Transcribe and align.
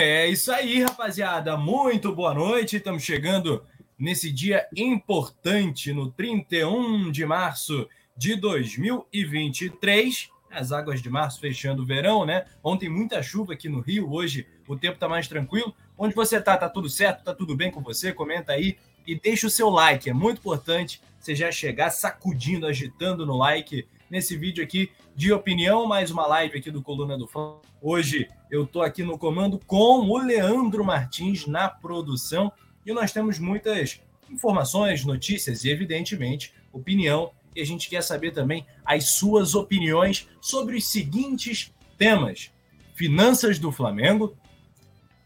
É 0.00 0.28
isso 0.28 0.52
aí, 0.52 0.80
rapaziada. 0.80 1.56
Muito 1.56 2.14
boa 2.14 2.32
noite. 2.32 2.76
Estamos 2.76 3.02
chegando 3.02 3.64
nesse 3.98 4.30
dia 4.30 4.64
importante, 4.76 5.92
no 5.92 6.08
31 6.12 7.10
de 7.10 7.26
março 7.26 7.88
de 8.16 8.36
2023. 8.36 10.30
As 10.52 10.70
águas 10.70 11.02
de 11.02 11.10
março 11.10 11.40
fechando 11.40 11.82
o 11.82 11.84
verão, 11.84 12.24
né? 12.24 12.44
Ontem 12.62 12.88
muita 12.88 13.20
chuva 13.24 13.54
aqui 13.54 13.68
no 13.68 13.80
Rio, 13.80 14.08
hoje 14.08 14.46
o 14.68 14.76
tempo 14.76 14.94
está 14.94 15.08
mais 15.08 15.26
tranquilo. 15.26 15.74
Onde 15.98 16.14
você 16.14 16.40
tá? 16.40 16.56
Tá 16.56 16.68
tudo 16.68 16.88
certo? 16.88 17.24
Tá 17.24 17.34
tudo 17.34 17.56
bem 17.56 17.72
com 17.72 17.82
você? 17.82 18.12
Comenta 18.12 18.52
aí 18.52 18.78
e 19.04 19.18
deixa 19.18 19.48
o 19.48 19.50
seu 19.50 19.68
like. 19.68 20.08
É 20.08 20.12
muito 20.14 20.38
importante 20.38 21.02
você 21.18 21.34
já 21.34 21.50
chegar 21.50 21.90
sacudindo, 21.90 22.68
agitando 22.68 23.26
no 23.26 23.36
like 23.36 23.84
nesse 24.10 24.36
vídeo 24.36 24.62
aqui 24.62 24.90
de 25.14 25.32
opinião, 25.32 25.86
mais 25.86 26.10
uma 26.10 26.26
live 26.26 26.58
aqui 26.58 26.70
do 26.70 26.82
Coluna 26.82 27.16
do 27.16 27.26
Fã. 27.26 27.56
Hoje 27.80 28.28
eu 28.50 28.66
tô 28.66 28.80
aqui 28.82 29.02
no 29.02 29.18
comando 29.18 29.60
com 29.66 30.08
o 30.08 30.18
Leandro 30.18 30.84
Martins 30.84 31.46
na 31.46 31.68
produção 31.68 32.52
e 32.86 32.92
nós 32.92 33.12
temos 33.12 33.38
muitas 33.38 34.00
informações, 34.30 35.04
notícias 35.04 35.64
e, 35.64 35.70
evidentemente, 35.70 36.54
opinião. 36.72 37.32
E 37.54 37.60
a 37.60 37.66
gente 37.66 37.88
quer 37.88 38.02
saber 38.02 38.32
também 38.32 38.66
as 38.84 39.14
suas 39.14 39.54
opiniões 39.54 40.28
sobre 40.40 40.76
os 40.76 40.86
seguintes 40.86 41.72
temas: 41.96 42.50
finanças 42.94 43.58
do 43.58 43.70
Flamengo, 43.70 44.36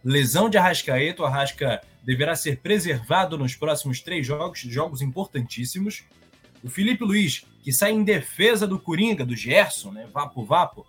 lesão 0.05 0.49
de 0.49 0.59
Arrascaeta, 0.59 1.23
o 1.23 1.27
Arrasca 1.27 1.83
deverá 2.03 2.35
ser 2.35 2.59
preservado 2.61 3.39
nos 3.39 3.55
próximos 3.55 4.01
três 4.01 4.27
jogos, 4.27 4.61
jogos 4.61 5.03
importantíssimos. 5.03 6.05
O 6.65 6.69
Felipe 6.69 7.05
Luiz, 7.05 7.45
que 7.63 7.73
sai 7.73 7.93
em 7.93 8.03
defesa 8.03 8.67
do 8.67 8.79
Coringa, 8.79 9.25
do 9.25 9.37
Gerson, 9.37 9.93
né? 9.93 10.09
Vapo 10.13 10.45
Vapo. 10.45 10.87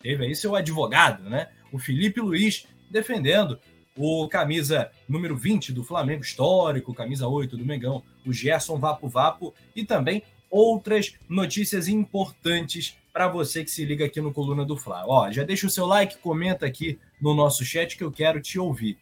Teve 0.00 0.24
aí 0.24 0.34
seu 0.34 0.56
advogado, 0.56 1.28
né? 1.28 1.48
O 1.70 1.78
Felipe 1.78 2.20
Luiz 2.20 2.66
defendendo 2.90 3.58
o 3.96 4.28
camisa 4.28 4.90
número 5.08 5.36
20 5.36 5.72
do 5.72 5.84
Flamengo 5.84 6.22
histórico, 6.22 6.94
camisa 6.94 7.28
8 7.28 7.56
do 7.56 7.64
Mengão, 7.64 8.02
o 8.26 8.32
Gerson 8.32 8.78
Vapo 8.78 9.08
Vapo 9.08 9.54
e 9.74 9.84
também 9.84 10.22
outras 10.50 11.14
notícias 11.28 11.88
importantes 11.88 12.96
para 13.12 13.28
você 13.28 13.64
que 13.64 13.70
se 13.70 13.84
liga 13.84 14.04
aqui 14.04 14.20
no 14.20 14.32
Coluna 14.32 14.64
do 14.64 14.76
Fla. 14.76 15.04
Ó, 15.06 15.30
já 15.30 15.44
deixa 15.44 15.66
o 15.66 15.70
seu 15.70 15.86
like, 15.86 16.18
comenta 16.18 16.66
aqui 16.66 16.98
no 17.20 17.34
nosso 17.34 17.64
chat 17.64 17.96
que 17.96 18.02
eu 18.02 18.10
quero 18.10 18.40
te 18.40 18.58
ouvir. 18.58 18.98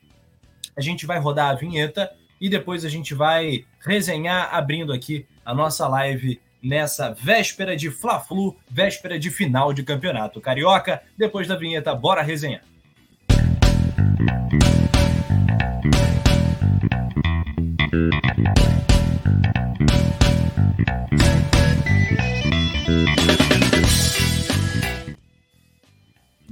A 0.77 0.81
gente 0.81 1.07
vai 1.07 1.19
rodar 1.19 1.51
a 1.51 1.55
vinheta 1.55 2.11
e 2.41 2.49
depois 2.49 2.85
a 2.85 2.89
gente 2.89 3.15
vai 3.15 3.65
resenhar 3.81 4.55
abrindo 4.55 4.93
aqui 4.93 5.27
a 5.45 5.55
nossa 5.55 5.87
live 5.89 6.41
nessa 6.63 7.11
véspera 7.13 7.77
de 7.77 7.91
Fla-Flu, 7.91 8.57
véspera 8.71 9.19
de 9.19 9.31
final 9.31 9.73
de 9.73 9.83
campeonato 9.83 10.41
carioca. 10.41 11.03
Depois 11.19 11.49
da 11.49 11.57
vinheta, 11.57 11.95
bora 11.95 12.23
resenhar. 12.23 12.63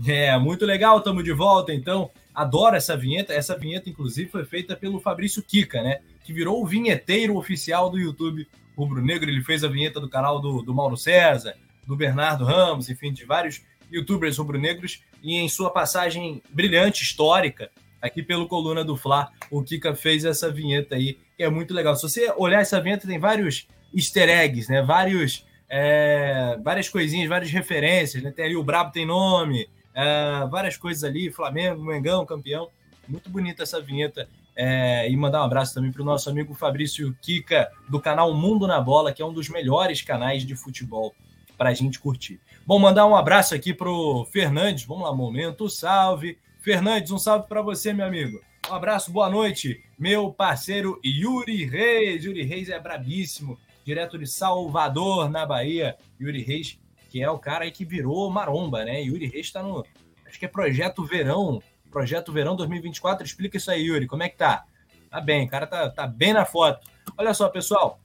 É, 0.06 0.36
muito 0.38 0.66
legal, 0.66 0.98
estamos 0.98 1.22
de 1.22 1.32
volta 1.32 1.72
então. 1.72 2.10
Adoro 2.34 2.76
essa 2.76 2.96
vinheta. 2.96 3.32
Essa 3.32 3.56
vinheta, 3.56 3.88
inclusive, 3.88 4.28
foi 4.28 4.44
feita 4.44 4.74
pelo 4.74 5.00
Fabrício 5.00 5.42
Kika, 5.42 5.82
né? 5.82 6.00
Que 6.24 6.32
virou 6.32 6.62
o 6.62 6.66
vinheteiro 6.66 7.36
oficial 7.36 7.88
do 7.88 7.98
YouTube 7.98 8.46
Rubro 8.80 9.04
Negro. 9.04 9.28
Ele 9.28 9.42
fez 9.42 9.62
a 9.62 9.68
vinheta 9.68 10.00
do 10.00 10.08
canal 10.08 10.40
do, 10.40 10.62
do 10.62 10.74
Mauro 10.74 10.96
César, 10.96 11.54
do 11.86 11.96
Bernardo 11.96 12.44
Ramos, 12.44 12.88
enfim, 12.88 13.12
de 13.12 13.24
vários 13.24 13.62
youtubers 13.90 14.38
rubro-negros. 14.38 15.02
E 15.22 15.36
em 15.36 15.48
sua 15.48 15.70
passagem 15.70 16.42
brilhante, 16.50 17.02
histórica, 17.02 17.70
aqui 18.00 18.22
pelo 18.22 18.46
Coluna 18.48 18.84
do 18.84 18.96
Fla, 18.96 19.30
o 19.50 19.62
Kika 19.62 19.94
fez 19.94 20.24
essa 20.24 20.50
vinheta 20.50 20.94
aí, 20.94 21.18
que 21.36 21.42
é 21.42 21.50
muito 21.50 21.74
legal. 21.74 21.94
Se 21.96 22.02
você 22.02 22.32
olhar 22.36 22.60
essa 22.60 22.80
vinheta, 22.80 23.06
tem 23.06 23.18
vários 23.18 23.66
easter 23.94 24.28
eggs, 24.28 24.70
né? 24.70 24.82
Vários, 24.82 25.46
é, 25.68 26.58
várias 26.62 26.88
coisinhas, 26.88 27.28
várias 27.28 27.50
referências, 27.50 28.22
né? 28.22 28.30
Tem 28.30 28.44
ali 28.46 28.56
o 28.56 28.64
Brabo 28.64 28.92
tem 28.92 29.04
nome, 29.04 29.68
é, 29.94 30.46
várias 30.50 30.76
coisas 30.76 31.04
ali, 31.04 31.30
Flamengo, 31.30 31.84
Mengão, 31.84 32.24
campeão. 32.24 32.68
Muito 33.06 33.28
bonita 33.28 33.64
essa 33.64 33.80
vinheta. 33.80 34.28
É, 34.56 35.10
e 35.10 35.16
mandar 35.16 35.40
um 35.40 35.44
abraço 35.44 35.74
também 35.74 35.90
para 35.90 36.02
o 36.02 36.04
nosso 36.04 36.28
amigo 36.28 36.54
Fabrício 36.54 37.16
Kika, 37.22 37.70
do 37.88 38.00
canal 38.00 38.34
Mundo 38.34 38.66
na 38.66 38.80
Bola, 38.80 39.12
que 39.12 39.22
é 39.22 39.24
um 39.24 39.32
dos 39.32 39.48
melhores 39.48 40.02
canais 40.02 40.44
de 40.44 40.54
futebol 40.54 41.14
para 41.56 41.70
a 41.70 41.74
gente 41.74 41.98
curtir. 41.98 42.40
Bom, 42.66 42.78
mandar 42.78 43.06
um 43.06 43.16
abraço 43.16 43.54
aqui 43.54 43.72
para 43.72 43.90
o 43.90 44.24
Fernandes. 44.26 44.84
Vamos 44.84 45.04
lá, 45.04 45.14
momento, 45.14 45.68
salve. 45.68 46.38
Fernandes, 46.60 47.10
um 47.10 47.18
salve 47.18 47.48
para 47.48 47.62
você, 47.62 47.92
meu 47.92 48.06
amigo. 48.06 48.40
Um 48.70 48.74
abraço, 48.74 49.10
boa 49.10 49.30
noite, 49.30 49.82
meu 49.98 50.32
parceiro 50.32 51.00
Yuri 51.04 51.64
Reis. 51.64 52.24
Yuri 52.24 52.42
Reis 52.42 52.68
é 52.68 52.78
brabíssimo, 52.78 53.58
direto 53.84 54.18
de 54.18 54.26
Salvador, 54.26 55.30
na 55.30 55.46
Bahia. 55.46 55.96
Yuri 56.20 56.42
Reis 56.42 56.78
que 57.10 57.20
é 57.20 57.28
o 57.28 57.38
cara 57.38 57.64
aí 57.64 57.72
que 57.72 57.84
virou 57.84 58.30
maromba, 58.30 58.84
né? 58.84 59.02
Yuri 59.02 59.26
Reis 59.26 59.46
está 59.46 59.62
no. 59.62 59.84
Acho 60.24 60.38
que 60.38 60.44
é 60.44 60.48
Projeto 60.48 61.04
Verão. 61.04 61.60
Projeto 61.90 62.32
Verão 62.32 62.56
2024. 62.56 63.26
Explica 63.26 63.56
isso 63.56 63.70
aí, 63.70 63.82
Yuri. 63.82 64.06
Como 64.06 64.22
é 64.22 64.28
que 64.28 64.36
tá? 64.36 64.64
Tá 65.10 65.20
bem, 65.20 65.46
o 65.46 65.48
cara 65.48 65.66
tá, 65.66 65.90
tá 65.90 66.06
bem 66.06 66.32
na 66.32 66.44
foto. 66.44 66.86
Olha 67.18 67.34
só, 67.34 67.48
pessoal. 67.48 68.00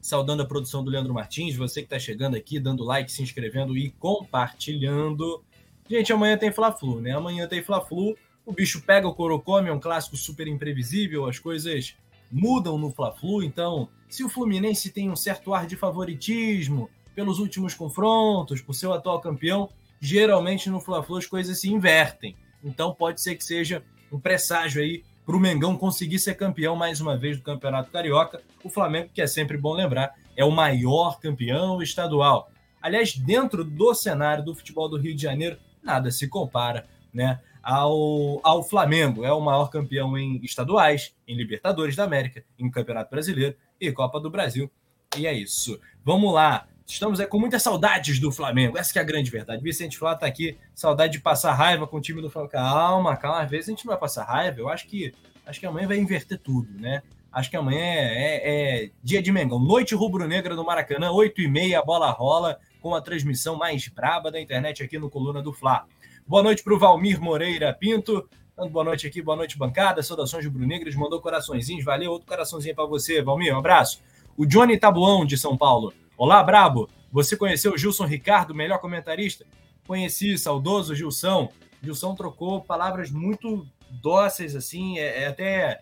Saudando 0.00 0.42
a 0.42 0.46
produção 0.46 0.82
do 0.82 0.90
Leandro 0.90 1.14
Martins, 1.14 1.54
você 1.54 1.80
que 1.80 1.86
está 1.86 1.98
chegando 1.98 2.36
aqui, 2.36 2.58
dando 2.58 2.82
like, 2.82 3.12
se 3.12 3.22
inscrevendo 3.22 3.76
e 3.76 3.90
compartilhando. 3.90 5.44
Gente, 5.88 6.12
amanhã 6.12 6.36
tem 6.36 6.50
Fla-Flu, 6.50 7.00
né? 7.00 7.12
Amanhã 7.12 7.46
tem 7.46 7.62
Fla-Flu. 7.62 8.16
O 8.44 8.52
bicho 8.52 8.82
pega 8.82 9.06
o 9.06 9.14
Corocome, 9.14 9.68
é 9.68 9.72
um 9.72 9.78
clássico 9.78 10.16
super 10.16 10.48
imprevisível, 10.48 11.26
as 11.26 11.38
coisas 11.38 11.94
mudam 12.32 12.78
no 12.78 12.90
Fla-Flu. 12.90 13.42
Então, 13.42 13.88
se 14.08 14.24
o 14.24 14.28
Fluminense 14.28 14.90
tem 14.90 15.10
um 15.10 15.16
certo 15.16 15.52
ar 15.52 15.66
de 15.66 15.76
favoritismo, 15.76 16.88
pelos 17.14 17.38
últimos 17.38 17.74
confrontos, 17.74 18.60
por 18.60 18.74
ser 18.74 18.86
o 18.86 18.92
atual 18.92 19.20
campeão, 19.20 19.68
geralmente 20.00 20.70
no 20.70 20.80
Fla-Flu 20.80 21.16
as 21.16 21.26
coisas 21.26 21.60
se 21.60 21.70
invertem. 21.70 22.34
Então 22.62 22.94
pode 22.94 23.20
ser 23.20 23.36
que 23.36 23.44
seja 23.44 23.82
um 24.12 24.18
presságio 24.18 24.82
aí 24.82 25.02
para 25.24 25.36
o 25.36 25.40
Mengão 25.40 25.76
conseguir 25.76 26.18
ser 26.18 26.34
campeão 26.34 26.74
mais 26.74 27.00
uma 27.00 27.16
vez 27.16 27.36
do 27.36 27.42
Campeonato 27.42 27.90
Carioca. 27.90 28.42
O 28.64 28.68
Flamengo, 28.68 29.10
que 29.14 29.22
é 29.22 29.26
sempre 29.26 29.56
bom 29.56 29.72
lembrar, 29.72 30.14
é 30.36 30.44
o 30.44 30.50
maior 30.50 31.20
campeão 31.20 31.80
estadual. 31.82 32.50
Aliás, 32.82 33.14
dentro 33.14 33.62
do 33.62 33.94
cenário 33.94 34.44
do 34.44 34.54
futebol 34.54 34.88
do 34.88 34.96
Rio 34.96 35.14
de 35.14 35.22
Janeiro, 35.22 35.58
nada 35.82 36.10
se 36.10 36.26
compara 36.26 36.86
né, 37.12 37.40
ao, 37.62 38.40
ao 38.42 38.62
Flamengo. 38.62 39.24
É 39.24 39.32
o 39.32 39.40
maior 39.40 39.70
campeão 39.70 40.16
em 40.16 40.40
estaduais, 40.42 41.14
em 41.28 41.36
Libertadores 41.36 41.94
da 41.94 42.04
América, 42.04 42.42
em 42.58 42.70
Campeonato 42.70 43.10
Brasileiro 43.10 43.54
e 43.80 43.92
Copa 43.92 44.18
do 44.18 44.30
Brasil. 44.30 44.70
E 45.16 45.26
é 45.26 45.32
isso. 45.32 45.80
Vamos 46.04 46.32
lá. 46.32 46.66
Estamos 46.92 47.20
é, 47.20 47.26
com 47.26 47.38
muitas 47.38 47.62
saudades 47.62 48.18
do 48.18 48.32
Flamengo. 48.32 48.76
Essa 48.76 48.98
é 48.98 49.02
a 49.02 49.04
grande 49.04 49.30
verdade. 49.30 49.62
Vicente 49.62 49.96
Flá 49.96 50.12
está 50.12 50.26
aqui, 50.26 50.58
saudade 50.74 51.12
de 51.12 51.20
passar 51.20 51.52
raiva 51.52 51.86
com 51.86 51.96
o 51.96 52.00
time 52.00 52.20
do 52.20 52.28
Flamengo. 52.28 52.52
Calma, 52.52 53.16
calma. 53.16 53.42
Às 53.42 53.50
vezes 53.50 53.68
a 53.68 53.70
gente 53.70 53.86
não 53.86 53.92
vai 53.92 54.00
passar 54.00 54.24
raiva. 54.24 54.58
Eu 54.58 54.68
acho 54.68 54.88
que 54.88 55.12
acho 55.46 55.60
que 55.60 55.66
amanhã 55.66 55.86
vai 55.86 55.98
inverter 55.98 56.38
tudo, 56.38 56.68
né? 56.80 57.02
Acho 57.32 57.48
que 57.48 57.56
amanhã 57.56 57.80
é, 57.80 57.84
é, 57.84 58.84
é 58.84 58.90
dia 59.02 59.22
de 59.22 59.30
Mengão. 59.30 59.60
Noite 59.60 59.94
rubro-negra 59.94 60.56
no 60.56 60.64
Maracanã, 60.64 61.12
8 61.12 61.40
e 61.40 61.48
meia, 61.48 61.78
a 61.78 61.84
bola 61.84 62.10
rola 62.10 62.58
com 62.80 62.92
a 62.94 63.00
transmissão 63.00 63.56
mais 63.56 63.86
braba 63.86 64.30
da 64.30 64.40
internet 64.40 64.82
aqui 64.82 64.98
no 64.98 65.08
Coluna 65.08 65.40
do 65.40 65.52
Fla. 65.52 65.86
Boa 66.26 66.42
noite 66.42 66.62
para 66.64 66.74
o 66.74 66.78
Valmir 66.78 67.20
Moreira 67.20 67.72
Pinto. 67.72 68.28
Boa 68.70 68.84
noite 68.84 69.06
aqui, 69.06 69.22
boa 69.22 69.36
noite, 69.36 69.56
bancada. 69.56 70.02
Saudações 70.02 70.44
rubro-negras. 70.44 70.94
Mandou 70.96 71.20
coraçõezinhos. 71.20 71.84
Valeu, 71.84 72.10
outro 72.10 72.26
coraçãozinho 72.26 72.74
para 72.74 72.84
você, 72.84 73.22
Valmir. 73.22 73.54
Um 73.54 73.58
abraço. 73.58 74.02
O 74.36 74.44
Johnny 74.44 74.76
Tabuão, 74.76 75.24
de 75.24 75.38
São 75.38 75.56
Paulo. 75.56 75.94
Olá, 76.22 76.42
Brabo. 76.42 76.86
Você 77.10 77.34
conheceu 77.34 77.72
o 77.72 77.78
Gilson 77.78 78.04
Ricardo, 78.04 78.54
melhor 78.54 78.78
comentarista? 78.78 79.46
Conheci, 79.86 80.36
saudoso 80.36 80.94
Gilson. 80.94 81.50
Gilson 81.82 82.14
trocou 82.14 82.60
palavras 82.60 83.10
muito 83.10 83.66
dóceis, 83.88 84.54
assim, 84.54 84.98
é, 84.98 85.22
é 85.22 85.28
até 85.28 85.80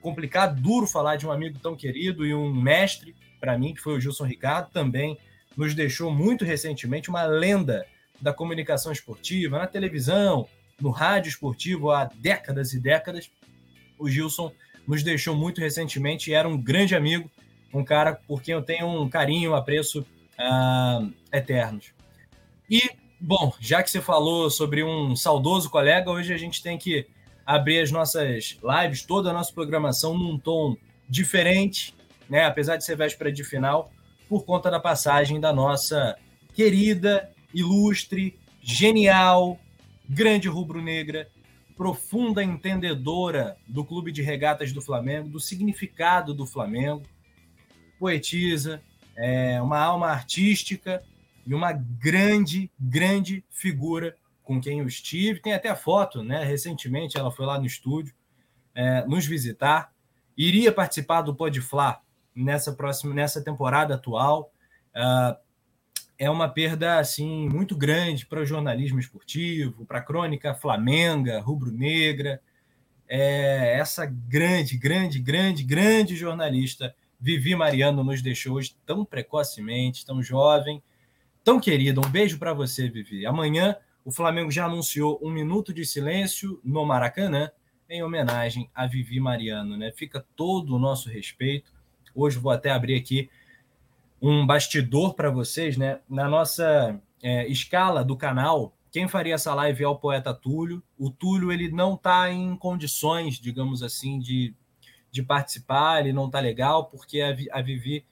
complicado, 0.00 0.60
duro 0.62 0.86
falar 0.86 1.16
de 1.16 1.26
um 1.26 1.32
amigo 1.32 1.58
tão 1.58 1.74
querido 1.74 2.24
e 2.24 2.32
um 2.32 2.54
mestre, 2.54 3.16
para 3.40 3.58
mim, 3.58 3.74
que 3.74 3.80
foi 3.80 3.96
o 3.96 4.00
Gilson 4.00 4.22
Ricardo, 4.26 4.70
também 4.70 5.18
nos 5.56 5.74
deixou 5.74 6.12
muito 6.12 6.44
recentemente 6.44 7.10
uma 7.10 7.24
lenda 7.24 7.84
da 8.20 8.32
comunicação 8.32 8.92
esportiva, 8.92 9.58
na 9.58 9.66
televisão, 9.66 10.46
no 10.80 10.90
rádio 10.90 11.30
esportivo 11.30 11.90
há 11.90 12.04
décadas 12.04 12.72
e 12.72 12.78
décadas. 12.78 13.32
O 13.98 14.08
Gilson 14.08 14.52
nos 14.86 15.02
deixou 15.02 15.34
muito 15.34 15.60
recentemente 15.60 16.30
e 16.30 16.34
era 16.34 16.48
um 16.48 16.56
grande 16.56 16.94
amigo 16.94 17.28
um 17.78 17.84
cara 17.84 18.18
por 18.26 18.42
quem 18.42 18.54
eu 18.54 18.62
tenho 18.62 18.86
um 18.86 19.08
carinho, 19.08 19.52
um 19.52 19.54
apreço 19.54 20.00
uh, 20.00 21.12
eternos. 21.32 21.92
E, 22.70 22.90
bom, 23.20 23.52
já 23.60 23.82
que 23.82 23.90
você 23.90 24.00
falou 24.00 24.50
sobre 24.50 24.82
um 24.82 25.14
saudoso 25.14 25.70
colega, 25.70 26.10
hoje 26.10 26.32
a 26.32 26.38
gente 26.38 26.62
tem 26.62 26.78
que 26.78 27.06
abrir 27.44 27.80
as 27.80 27.90
nossas 27.92 28.58
lives, 28.62 29.04
toda 29.04 29.30
a 29.30 29.32
nossa 29.32 29.52
programação 29.52 30.16
num 30.16 30.38
tom 30.38 30.76
diferente, 31.08 31.94
né? 32.28 32.44
apesar 32.44 32.76
de 32.76 32.84
ser 32.84 32.96
véspera 32.96 33.30
de 33.30 33.44
final, 33.44 33.92
por 34.28 34.44
conta 34.44 34.70
da 34.70 34.80
passagem 34.80 35.38
da 35.38 35.52
nossa 35.52 36.16
querida, 36.54 37.30
ilustre, 37.54 38.36
genial, 38.60 39.60
grande 40.08 40.48
rubro-negra, 40.48 41.28
profunda 41.76 42.42
entendedora 42.42 43.56
do 43.68 43.84
Clube 43.84 44.10
de 44.10 44.22
Regatas 44.22 44.72
do 44.72 44.80
Flamengo, 44.80 45.28
do 45.28 45.38
significado 45.38 46.34
do 46.34 46.46
Flamengo, 46.46 47.02
poetisa, 47.98 48.80
é 49.16 49.60
uma 49.60 49.78
alma 49.78 50.08
artística 50.08 51.02
e 51.46 51.54
uma 51.54 51.72
grande, 51.72 52.70
grande 52.78 53.44
figura 53.50 54.14
com 54.42 54.60
quem 54.60 54.80
eu 54.80 54.86
estive. 54.86 55.40
Tem 55.40 55.54
até 55.54 55.74
foto, 55.74 56.22
né? 56.22 56.44
Recentemente 56.44 57.18
ela 57.18 57.30
foi 57.30 57.46
lá 57.46 57.58
no 57.58 57.66
estúdio 57.66 58.14
é, 58.74 59.04
nos 59.06 59.26
visitar. 59.26 59.92
Iria 60.36 60.70
participar 60.70 61.22
do 61.22 61.34
Podflá 61.34 62.00
nessa 62.34 62.72
próxima, 62.72 63.14
nessa 63.14 63.42
temporada 63.42 63.94
atual. 63.94 64.52
Uh, 64.94 65.36
é 66.18 66.30
uma 66.30 66.48
perda 66.48 66.98
assim 66.98 67.48
muito 67.48 67.76
grande 67.76 68.26
para 68.26 68.40
o 68.40 68.46
jornalismo 68.46 68.98
esportivo, 68.98 69.84
para 69.86 69.98
a 69.98 70.02
crônica 70.02 70.54
flamenga, 70.54 71.40
rubro-negra. 71.40 72.40
É, 73.08 73.78
essa 73.78 74.04
grande, 74.04 74.76
grande, 74.76 75.18
grande, 75.18 75.62
grande 75.62 76.16
jornalista 76.16 76.94
Vivi 77.18 77.54
Mariano 77.54 78.04
nos 78.04 78.22
deixou 78.22 78.56
hoje 78.56 78.76
tão 78.84 79.04
precocemente, 79.04 80.04
tão 80.04 80.22
jovem, 80.22 80.82
tão 81.42 81.58
querida. 81.60 82.00
Um 82.00 82.10
beijo 82.10 82.38
para 82.38 82.52
você, 82.52 82.88
Vivi. 82.88 83.26
Amanhã 83.26 83.76
o 84.04 84.12
Flamengo 84.12 84.50
já 84.50 84.66
anunciou 84.66 85.18
um 85.22 85.30
minuto 85.30 85.72
de 85.72 85.84
silêncio 85.84 86.60
no 86.62 86.84
Maracanã 86.84 87.50
em 87.88 88.02
homenagem 88.02 88.70
a 88.74 88.86
Vivi 88.86 89.18
Mariano, 89.20 89.76
né? 89.76 89.92
Fica 89.92 90.24
todo 90.34 90.74
o 90.74 90.78
nosso 90.78 91.08
respeito. 91.08 91.72
Hoje 92.14 92.38
vou 92.38 92.52
até 92.52 92.70
abrir 92.70 92.94
aqui 92.94 93.30
um 94.20 94.46
bastidor 94.46 95.14
para 95.14 95.30
vocês, 95.30 95.76
né? 95.76 96.00
Na 96.08 96.28
nossa 96.28 97.00
é, 97.22 97.46
escala 97.48 98.04
do 98.04 98.16
canal, 98.16 98.76
quem 98.90 99.08
faria 99.08 99.34
essa 99.34 99.54
live 99.54 99.84
é 99.84 99.88
o 99.88 99.96
poeta 99.96 100.32
Túlio. 100.32 100.82
O 100.98 101.10
Túlio 101.10 101.52
ele 101.52 101.70
não 101.70 101.94
está 101.94 102.30
em 102.30 102.56
condições, 102.56 103.38
digamos 103.38 103.82
assim, 103.82 104.18
de, 104.18 104.54
de 105.16 105.22
participar, 105.22 106.00
ele 106.00 106.12
não 106.12 106.26
está 106.26 106.38
legal, 106.40 106.86
porque 106.86 107.20
a, 107.20 107.34
a 107.58 107.62
Vivi 107.62 108.04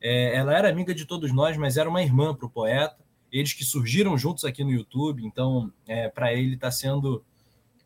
é, 0.00 0.36
ela 0.36 0.56
era 0.56 0.68
amiga 0.68 0.94
de 0.94 1.06
todos 1.06 1.32
nós, 1.32 1.56
mas 1.56 1.78
era 1.78 1.88
uma 1.88 2.02
irmã 2.02 2.34
para 2.34 2.46
o 2.46 2.50
poeta. 2.50 2.96
Eles 3.32 3.52
que 3.52 3.64
surgiram 3.64 4.18
juntos 4.18 4.44
aqui 4.44 4.62
no 4.62 4.70
YouTube, 4.70 5.24
então 5.24 5.72
é, 5.88 6.08
para 6.08 6.32
ele 6.34 6.54
está 6.54 6.70
sendo 6.70 7.24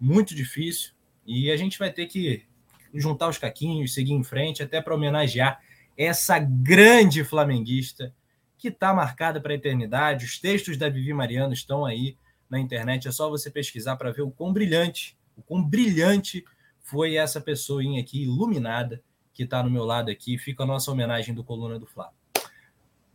muito 0.01 0.35
difícil. 0.35 0.93
E 1.25 1.51
a 1.51 1.57
gente 1.57 1.79
vai 1.79 1.91
ter 1.93 2.07
que 2.07 2.45
juntar 2.93 3.29
os 3.29 3.39
caquinhos, 3.39 3.95
seguir 3.95 4.13
em 4.13 4.25
frente, 4.25 4.63
até 4.63 4.81
para 4.81 4.95
homenagear 4.95 5.61
essa 5.97 6.39
grande 6.39 7.23
flamenguista 7.23 8.13
que 8.59 8.69
está 8.69 8.93
marcada 8.93 9.41
para 9.41 9.53
a 9.53 9.57
eternidade. 9.57 10.25
Os 10.25 10.39
textos 10.39 10.77
da 10.77 10.89
Vivi 10.89 11.13
Mariano 11.13 11.53
estão 11.53 11.85
aí 11.85 12.17
na 12.51 12.59
internet, 12.59 13.07
é 13.07 13.13
só 13.13 13.31
você 13.31 13.51
pesquisar 13.51 13.97
para 13.97 14.11
ver 14.11 14.23
o 14.23 14.31
quão 14.31 14.53
brilhante, 14.53 15.17
o 15.37 15.43
quão 15.43 15.63
brilhante 15.63 16.45
foi 16.85 17.17
essa 17.17 17.41
pessoinha 17.41 18.01
aqui, 18.01 18.23
iluminada, 18.23 19.03
que 19.33 19.43
está 19.43 19.63
no 19.63 19.71
meu 19.71 19.85
lado 19.85 20.11
aqui. 20.11 20.39
Fica 20.39 20.63
a 20.63 20.67
nossa 20.67 20.93
homenagem 20.93 21.35
do 21.35 21.43
Coluna 21.43 21.79
do 21.79 21.87
Flávio. 21.87 22.15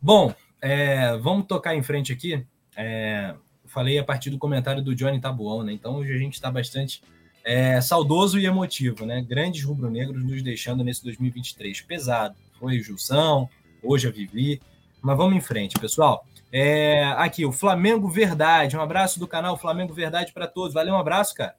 Bom, 0.02 0.34
é, 0.60 1.16
vamos 1.16 1.46
tocar 1.46 1.74
em 1.74 1.82
frente 1.82 2.12
aqui. 2.12 2.44
É, 2.76 3.34
falei 3.64 3.98
a 3.98 4.04
partir 4.04 4.28
do 4.28 4.38
comentário 4.38 4.82
do 4.82 4.94
Johnny 4.94 5.20
Tabuão, 5.20 5.62
né? 5.62 5.72
Então 5.72 5.96
hoje 5.96 6.12
a 6.12 6.18
gente 6.18 6.34
está 6.34 6.50
bastante 6.50 7.02
é, 7.44 7.80
saudoso 7.80 8.38
e 8.38 8.44
emotivo, 8.44 9.06
né? 9.06 9.22
Grandes 9.22 9.64
rubro-negros 9.64 10.22
nos 10.24 10.42
deixando 10.42 10.82
nesse 10.82 11.02
2023 11.04 11.80
pesado 11.82 12.36
foi 12.58 12.78
o 12.78 12.82
Jussão, 12.82 13.48
hoje 13.82 14.08
a 14.08 14.10
Vivi. 14.10 14.60
Mas 15.00 15.16
vamos 15.16 15.36
em 15.36 15.40
frente, 15.40 15.78
pessoal. 15.78 16.26
É, 16.52 17.04
aqui, 17.16 17.46
o 17.46 17.52
Flamengo 17.52 18.08
Verdade. 18.08 18.76
Um 18.76 18.80
abraço 18.82 19.18
do 19.18 19.26
canal 19.26 19.56
Flamengo 19.56 19.94
Verdade 19.94 20.32
para 20.32 20.46
todos. 20.46 20.74
Valeu, 20.74 20.92
um 20.92 20.98
abraço, 20.98 21.34
cara. 21.34 21.54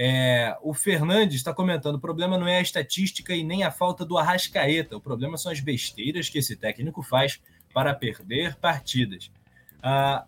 É, 0.00 0.56
o 0.62 0.72
Fernandes 0.72 1.34
está 1.34 1.52
comentando: 1.52 1.96
o 1.96 2.00
problema 2.00 2.38
não 2.38 2.46
é 2.46 2.58
a 2.58 2.62
estatística 2.62 3.34
e 3.34 3.42
nem 3.42 3.64
a 3.64 3.72
falta 3.72 4.04
do 4.04 4.16
Arrascaeta. 4.16 4.96
O 4.96 5.00
problema 5.00 5.36
são 5.36 5.50
as 5.50 5.58
besteiras 5.58 6.28
que 6.28 6.38
esse 6.38 6.54
técnico 6.54 7.02
faz 7.02 7.40
para 7.74 7.92
perder 7.92 8.54
partidas. 8.54 9.28
Ah, 9.82 10.24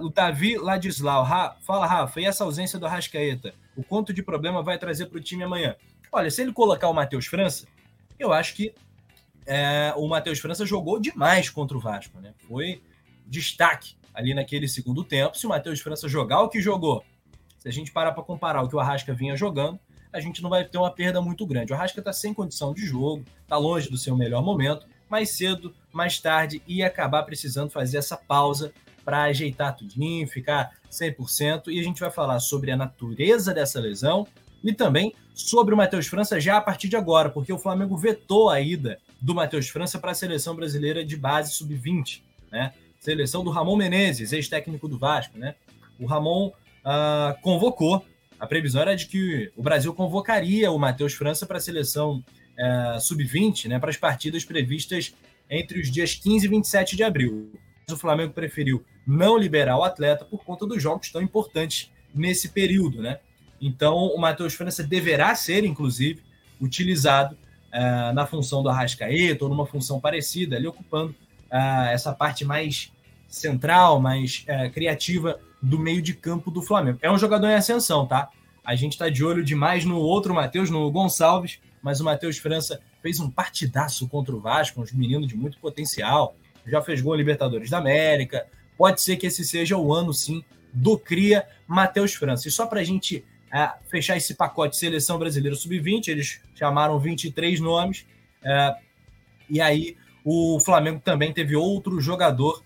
o 0.00 0.08
Davi 0.08 0.58
Ladislau, 0.58 1.22
Ra, 1.22 1.56
fala, 1.60 1.86
Rafa, 1.86 2.20
e 2.20 2.24
essa 2.24 2.42
ausência 2.42 2.80
do 2.80 2.86
Arrascaeta? 2.86 3.54
O 3.76 3.84
quanto 3.84 4.12
de 4.12 4.24
problema 4.24 4.60
vai 4.60 4.76
trazer 4.76 5.06
para 5.06 5.18
o 5.18 5.22
time 5.22 5.44
amanhã? 5.44 5.76
Olha, 6.10 6.30
se 6.30 6.42
ele 6.42 6.52
colocar 6.52 6.88
o 6.88 6.94
Matheus 6.94 7.26
França, 7.26 7.68
eu 8.18 8.32
acho 8.32 8.54
que 8.54 8.74
é, 9.46 9.92
o 9.96 10.08
Matheus 10.08 10.40
França 10.40 10.66
jogou 10.66 10.98
demais 10.98 11.48
contra 11.48 11.76
o 11.76 11.80
Vasco, 11.80 12.18
né? 12.20 12.34
Foi 12.48 12.82
destaque 13.24 13.94
ali 14.12 14.34
naquele 14.34 14.66
segundo 14.66 15.04
tempo. 15.04 15.38
Se 15.38 15.46
o 15.46 15.50
Matheus 15.50 15.80
França 15.80 16.08
jogar 16.08 16.40
o 16.40 16.48
que 16.48 16.60
jogou, 16.60 17.04
se 17.66 17.70
a 17.70 17.72
gente 17.72 17.90
parar 17.90 18.12
para 18.12 18.22
comparar 18.22 18.62
o 18.62 18.68
que 18.68 18.76
o 18.76 18.78
Arrasca 18.78 19.12
vinha 19.12 19.34
jogando, 19.36 19.76
a 20.12 20.20
gente 20.20 20.40
não 20.40 20.48
vai 20.48 20.64
ter 20.64 20.78
uma 20.78 20.88
perda 20.88 21.20
muito 21.20 21.44
grande. 21.44 21.72
O 21.72 21.74
Arrasca 21.74 21.98
está 21.98 22.12
sem 22.12 22.32
condição 22.32 22.72
de 22.72 22.86
jogo, 22.86 23.24
está 23.42 23.56
longe 23.56 23.90
do 23.90 23.98
seu 23.98 24.16
melhor 24.16 24.40
momento. 24.40 24.86
Mais 25.10 25.30
cedo, 25.30 25.74
mais 25.92 26.20
tarde, 26.20 26.62
ia 26.64 26.86
acabar 26.86 27.24
precisando 27.24 27.70
fazer 27.70 27.98
essa 27.98 28.16
pausa 28.16 28.72
para 29.04 29.24
ajeitar 29.24 29.74
tudinho, 29.74 30.28
ficar 30.28 30.74
100%. 30.88 31.66
E 31.66 31.80
a 31.80 31.82
gente 31.82 31.98
vai 31.98 32.08
falar 32.08 32.38
sobre 32.38 32.70
a 32.70 32.76
natureza 32.76 33.52
dessa 33.52 33.80
lesão 33.80 34.28
e 34.62 34.72
também 34.72 35.12
sobre 35.34 35.74
o 35.74 35.76
Matheus 35.76 36.06
França 36.06 36.40
já 36.40 36.58
a 36.58 36.60
partir 36.60 36.88
de 36.88 36.94
agora, 36.94 37.30
porque 37.30 37.52
o 37.52 37.58
Flamengo 37.58 37.96
vetou 37.96 38.48
a 38.48 38.60
ida 38.60 39.00
do 39.20 39.34
Matheus 39.34 39.68
França 39.68 39.98
para 39.98 40.12
a 40.12 40.14
seleção 40.14 40.54
brasileira 40.54 41.04
de 41.04 41.16
base 41.16 41.52
sub-20, 41.52 42.22
né? 42.52 42.72
Seleção 43.00 43.42
do 43.42 43.50
Ramon 43.50 43.76
Menezes, 43.76 44.32
ex-técnico 44.32 44.86
do 44.86 44.96
Vasco, 44.96 45.36
né? 45.36 45.56
O 45.98 46.06
Ramon 46.06 46.52
uh, 46.86 47.40
convocou. 47.42 48.06
A 48.38 48.46
previsão 48.46 48.82
era 48.82 48.94
de 48.94 49.06
que 49.06 49.50
o 49.56 49.62
Brasil 49.62 49.92
convocaria 49.92 50.70
o 50.70 50.78
Matheus 50.78 51.14
França 51.14 51.46
para 51.46 51.56
a 51.56 51.60
seleção 51.60 52.22
uh, 52.58 53.00
sub-20, 53.00 53.66
né? 53.66 53.78
Para 53.78 53.90
as 53.90 53.96
partidas 53.96 54.44
previstas 54.44 55.14
entre 55.50 55.80
os 55.80 55.90
dias 55.90 56.14
15 56.14 56.46
e 56.46 56.48
27 56.48 56.96
de 56.96 57.02
abril. 57.02 57.52
O 57.90 57.96
Flamengo 57.96 58.32
preferiu 58.32 58.84
não 59.06 59.38
liberar 59.38 59.78
o 59.78 59.84
atleta 59.84 60.24
por 60.24 60.44
conta 60.44 60.66
dos 60.66 60.82
jogos 60.82 61.10
tão 61.10 61.22
importantes 61.22 61.90
nesse 62.14 62.48
período, 62.48 63.00
né? 63.00 63.20
Então, 63.60 63.96
o 63.96 64.18
Matheus 64.18 64.54
França 64.54 64.82
deverá 64.82 65.34
ser, 65.34 65.64
inclusive, 65.64 66.22
utilizado 66.60 67.34
uh, 67.34 68.12
na 68.12 68.26
função 68.26 68.62
do 68.62 68.68
Arrascaeta 68.68 69.44
ou 69.44 69.50
numa 69.50 69.66
função 69.66 70.00
parecida, 70.00 70.56
ali 70.56 70.66
ocupando 70.66 71.14
uh, 71.50 71.86
essa 71.90 72.12
parte 72.12 72.44
mais 72.44 72.92
central, 73.28 74.00
mais 74.00 74.44
uh, 74.48 74.70
criativa 74.72 75.40
do 75.66 75.78
meio 75.78 76.00
de 76.00 76.14
campo 76.14 76.50
do 76.50 76.62
Flamengo. 76.62 76.98
É 77.02 77.10
um 77.10 77.18
jogador 77.18 77.48
em 77.48 77.54
ascensão, 77.54 78.06
tá? 78.06 78.28
A 78.64 78.74
gente 78.74 78.92
está 78.92 79.08
de 79.08 79.24
olho 79.24 79.44
demais 79.44 79.84
no 79.84 79.98
outro 79.98 80.32
Matheus, 80.32 80.70
no 80.70 80.90
Gonçalves, 80.90 81.58
mas 81.82 82.00
o 82.00 82.04
Matheus 82.04 82.38
França 82.38 82.80
fez 83.02 83.20
um 83.20 83.30
partidaço 83.30 84.08
contra 84.08 84.34
o 84.34 84.40
Vasco, 84.40 84.80
um 84.80 84.98
menino 84.98 85.26
de 85.26 85.36
muito 85.36 85.58
potencial, 85.58 86.36
já 86.66 86.80
fez 86.82 87.00
gol 87.00 87.14
Libertadores 87.14 87.70
da 87.70 87.78
América. 87.78 88.46
Pode 88.76 89.00
ser 89.00 89.16
que 89.16 89.26
esse 89.26 89.44
seja 89.44 89.76
o 89.76 89.92
ano, 89.92 90.12
sim, 90.12 90.44
do 90.72 90.98
Cria 90.98 91.46
Matheus 91.66 92.14
França. 92.14 92.48
E 92.48 92.50
só 92.50 92.66
para 92.66 92.80
a 92.80 92.84
gente 92.84 93.24
é, 93.52 93.72
fechar 93.88 94.16
esse 94.16 94.34
pacote 94.34 94.76
Seleção 94.76 95.18
Brasileira 95.18 95.56
Sub-20. 95.56 96.08
Eles 96.08 96.40
chamaram 96.54 96.98
23 96.98 97.60
nomes. 97.60 98.06
É, 98.44 98.76
e 99.48 99.60
aí 99.60 99.96
o 100.24 100.58
Flamengo 100.60 101.00
também 101.00 101.32
teve 101.32 101.56
outro 101.56 102.00
jogador 102.00 102.62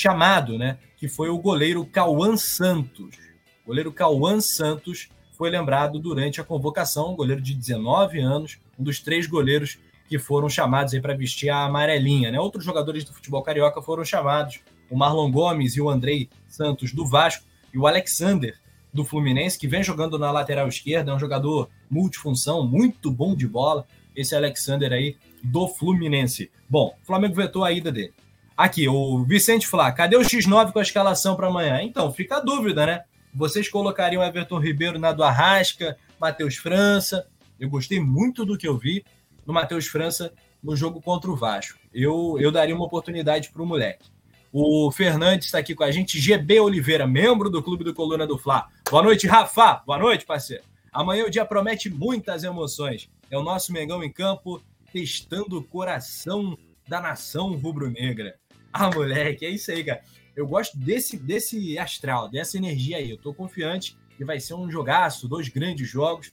chamado, 0.00 0.58
né? 0.58 0.78
Que 0.96 1.08
foi 1.08 1.28
o 1.28 1.38
goleiro 1.38 1.84
Cauã 1.84 2.36
Santos. 2.36 3.16
O 3.64 3.68
goleiro 3.68 3.92
Cauã 3.92 4.40
Santos 4.40 5.08
foi 5.32 5.50
lembrado 5.50 5.98
durante 5.98 6.40
a 6.40 6.44
convocação, 6.44 7.12
um 7.12 7.16
goleiro 7.16 7.42
de 7.42 7.54
19 7.54 8.20
anos, 8.20 8.58
um 8.78 8.82
dos 8.82 9.00
três 9.00 9.26
goleiros 9.26 9.78
que 10.08 10.18
foram 10.18 10.48
chamados 10.48 10.94
aí 10.94 11.00
para 11.00 11.16
vestir 11.16 11.50
a 11.50 11.64
amarelinha, 11.64 12.30
né? 12.30 12.40
Outros 12.40 12.64
jogadores 12.64 13.04
do 13.04 13.12
futebol 13.12 13.42
carioca 13.42 13.82
foram 13.82 14.04
chamados, 14.04 14.60
o 14.90 14.96
Marlon 14.96 15.30
Gomes 15.30 15.76
e 15.76 15.80
o 15.80 15.90
Andrei 15.90 16.28
Santos 16.48 16.92
do 16.92 17.06
Vasco 17.06 17.44
e 17.74 17.78
o 17.78 17.86
Alexander 17.86 18.56
do 18.92 19.04
Fluminense, 19.04 19.58
que 19.58 19.68
vem 19.68 19.82
jogando 19.82 20.18
na 20.18 20.30
lateral 20.30 20.68
esquerda, 20.68 21.10
é 21.10 21.14
um 21.14 21.18
jogador 21.18 21.68
multifunção, 21.90 22.66
muito 22.66 23.10
bom 23.10 23.34
de 23.34 23.46
bola. 23.46 23.86
Esse 24.14 24.34
Alexander 24.34 24.92
aí 24.92 25.16
do 25.42 25.68
Fluminense. 25.68 26.50
Bom, 26.68 26.96
o 27.02 27.06
Flamengo 27.06 27.34
vetou 27.34 27.62
a 27.62 27.70
ida 27.70 27.92
dele. 27.92 28.14
Aqui, 28.56 28.88
o 28.88 29.22
Vicente 29.22 29.66
Flá, 29.66 29.92
cadê 29.92 30.16
o 30.16 30.22
X9 30.22 30.72
com 30.72 30.78
a 30.78 30.82
escalação 30.82 31.36
para 31.36 31.46
amanhã? 31.46 31.82
Então, 31.82 32.10
fica 32.10 32.38
a 32.38 32.40
dúvida, 32.40 32.86
né? 32.86 33.04
Vocês 33.34 33.68
colocariam 33.68 34.24
Everton 34.24 34.58
Ribeiro 34.58 34.98
na 34.98 35.12
do 35.12 35.22
Arrasca, 35.22 35.98
Matheus 36.18 36.56
França. 36.56 37.26
Eu 37.60 37.68
gostei 37.68 38.00
muito 38.00 38.46
do 38.46 38.56
que 38.56 38.66
eu 38.66 38.78
vi 38.78 39.04
no 39.44 39.52
Matheus 39.52 39.86
França 39.86 40.32
no 40.62 40.74
jogo 40.74 41.02
contra 41.02 41.30
o 41.30 41.36
Vasco. 41.36 41.78
Eu, 41.92 42.38
eu 42.40 42.50
daria 42.50 42.74
uma 42.74 42.86
oportunidade 42.86 43.50
para 43.50 43.62
o 43.62 43.66
moleque. 43.66 44.08
O 44.50 44.90
Fernandes 44.90 45.48
está 45.48 45.58
aqui 45.58 45.74
com 45.74 45.84
a 45.84 45.90
gente. 45.90 46.18
GB 46.18 46.58
Oliveira, 46.60 47.06
membro 47.06 47.50
do 47.50 47.62
Clube 47.62 47.84
do 47.84 47.92
Coluna 47.92 48.26
do 48.26 48.38
Fla. 48.38 48.68
Boa 48.90 49.02
noite, 49.02 49.26
Rafa. 49.26 49.82
Boa 49.84 49.98
noite, 49.98 50.24
parceiro. 50.24 50.64
Amanhã 50.90 51.26
o 51.26 51.30
dia 51.30 51.44
promete 51.44 51.90
muitas 51.90 52.42
emoções. 52.42 53.10
É 53.30 53.36
o 53.36 53.42
nosso 53.42 53.70
Mengão 53.70 54.02
em 54.02 54.10
campo, 54.10 54.62
testando 54.90 55.58
o 55.58 55.62
coração 55.62 56.56
da 56.88 57.02
nação 57.02 57.54
rubro-negra. 57.54 58.36
Ah, 58.86 58.90
moleque, 58.94 59.46
é 59.46 59.50
isso 59.50 59.70
aí, 59.70 59.82
cara. 59.82 60.02
Eu 60.34 60.46
gosto 60.46 60.76
desse, 60.76 61.16
desse 61.16 61.78
astral, 61.78 62.28
dessa 62.28 62.58
energia 62.58 62.98
aí. 62.98 63.10
Eu 63.10 63.16
tô 63.16 63.32
confiante 63.32 63.96
que 64.16 64.24
vai 64.24 64.38
ser 64.38 64.54
um 64.54 64.70
jogaço, 64.70 65.28
dois 65.28 65.48
grandes 65.48 65.88
jogos. 65.88 66.32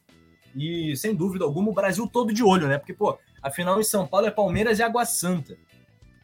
E 0.55 0.95
sem 0.95 1.15
dúvida 1.15 1.45
alguma, 1.45 1.69
o 1.69 1.73
Brasil 1.73 2.07
todo 2.07 2.33
de 2.33 2.43
olho, 2.43 2.67
né? 2.67 2.77
Porque, 2.77 2.93
pô, 2.93 3.17
afinal 3.41 3.79
em 3.79 3.83
São 3.83 4.05
Paulo 4.05 4.27
é 4.27 4.31
Palmeiras 4.31 4.79
e 4.79 4.83
Água 4.83 5.05
Santa. 5.05 5.57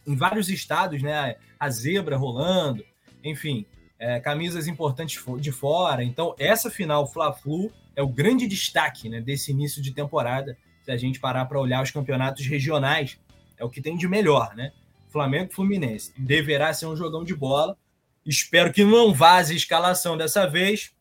Em 0.05 0.15
vários 0.15 0.49
estados, 0.49 1.01
né? 1.01 1.35
A 1.59 1.69
zebra 1.69 2.17
rolando, 2.17 2.83
enfim, 3.23 3.65
é, 3.97 4.19
camisas 4.19 4.67
importantes 4.67 5.23
de 5.39 5.51
fora. 5.51 6.03
Então, 6.03 6.35
essa 6.38 6.69
final 6.69 7.11
Fla-Flu 7.11 7.71
é 7.95 8.01
o 8.01 8.07
grande 8.07 8.47
destaque 8.47 9.09
né, 9.09 9.19
desse 9.19 9.51
início 9.51 9.81
de 9.81 9.93
temporada. 9.93 10.57
Se 10.83 10.91
a 10.91 10.97
gente 10.97 11.19
parar 11.19 11.45
para 11.45 11.59
olhar 11.59 11.83
os 11.83 11.91
campeonatos 11.91 12.45
regionais, 12.45 13.19
é 13.57 13.65
o 13.65 13.69
que 13.69 13.81
tem 13.81 13.97
de 13.97 14.07
melhor, 14.07 14.55
né? 14.55 14.71
Flamengo 15.09 15.53
Fluminense. 15.53 16.13
Deverá 16.17 16.73
ser 16.73 16.85
um 16.85 16.95
jogão 16.95 17.23
de 17.23 17.35
bola. 17.35 17.77
Espero 18.25 18.71
que 18.71 18.83
não 18.83 19.13
vaze 19.13 19.53
a 19.53 19.57
escalação 19.57 20.15
dessa 20.15 20.47
vez. 20.47 20.91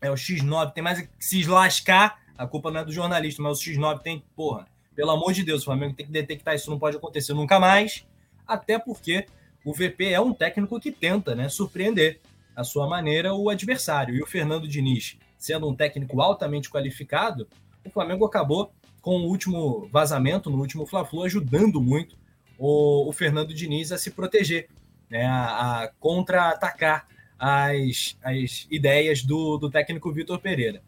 É 0.00 0.10
o 0.10 0.14
X9, 0.14 0.72
tem 0.72 0.82
mais 0.82 1.00
que 1.00 1.08
se 1.18 1.44
lascar. 1.46 2.22
A 2.36 2.46
culpa 2.46 2.70
não 2.70 2.80
é 2.80 2.84
do 2.84 2.92
jornalista, 2.92 3.42
mas 3.42 3.58
o 3.58 3.62
X9 3.62 4.02
tem, 4.02 4.24
porra, 4.34 4.66
pelo 4.94 5.10
amor 5.10 5.32
de 5.32 5.44
Deus, 5.44 5.62
o 5.62 5.64
Flamengo 5.66 5.94
tem 5.94 6.06
que 6.06 6.12
detectar 6.12 6.54
isso, 6.54 6.70
não 6.70 6.78
pode 6.78 6.96
acontecer 6.96 7.32
nunca 7.32 7.60
mais. 7.60 8.04
Até 8.46 8.78
porque 8.78 9.26
o 9.64 9.72
VP 9.72 10.10
é 10.10 10.20
um 10.20 10.32
técnico 10.32 10.80
que 10.80 10.90
tenta 10.90 11.34
né, 11.34 11.48
surpreender 11.48 12.20
a 12.54 12.64
sua 12.64 12.86
maneira 12.86 13.34
o 13.34 13.48
adversário. 13.48 14.14
E 14.14 14.22
o 14.22 14.26
Fernando 14.26 14.68
Diniz, 14.68 15.16
sendo 15.38 15.68
um 15.68 15.74
técnico 15.74 16.20
altamente 16.20 16.70
qualificado, 16.70 17.48
o 17.84 17.90
Flamengo 17.90 18.24
acabou 18.24 18.72
com 19.00 19.16
o 19.16 19.28
último 19.28 19.88
vazamento, 19.92 20.50
no 20.50 20.58
último 20.58 20.86
Fla-Flu, 20.86 21.24
ajudando 21.24 21.80
muito 21.80 22.16
o, 22.58 23.08
o, 23.08 23.12
Fernando 23.12 23.52
Diniz 23.54 23.92
a 23.92 23.98
se 23.98 24.10
proteger, 24.10 24.68
né, 25.10 25.26
a, 25.26 25.82
a 25.82 25.88
contra-atacar 26.00 27.06
as, 27.38 28.16
as 28.22 28.66
ideias 28.70 29.22
do, 29.22 29.58
do 29.58 29.70
técnico 29.70 30.12
Vitor 30.12 30.38
Pereira. 30.38 30.82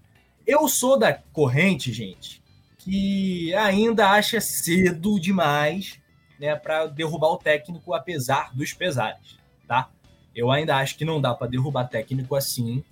Eu 0.46 0.68
sou 0.68 0.98
da 0.98 1.12
corrente, 1.12 1.92
gente, 1.92 2.40
que 2.78 3.52
ainda 3.54 4.10
acha 4.10 4.40
cedo 4.40 5.18
demais 5.18 6.00
né, 6.38 6.54
para 6.54 6.86
derrubar 6.86 7.32
o 7.32 7.38
técnico, 7.38 7.92
apesar 7.92 8.54
dos 8.54 8.72
pesares, 8.72 9.38
tá? 9.66 9.90
Eu 10.34 10.50
ainda 10.50 10.76
acho 10.76 10.96
que 10.96 11.04
não 11.04 11.20
dá 11.20 11.34
para 11.34 11.46
derrubar 11.46 11.88
técnico 11.88 12.36
assim, 12.36 12.84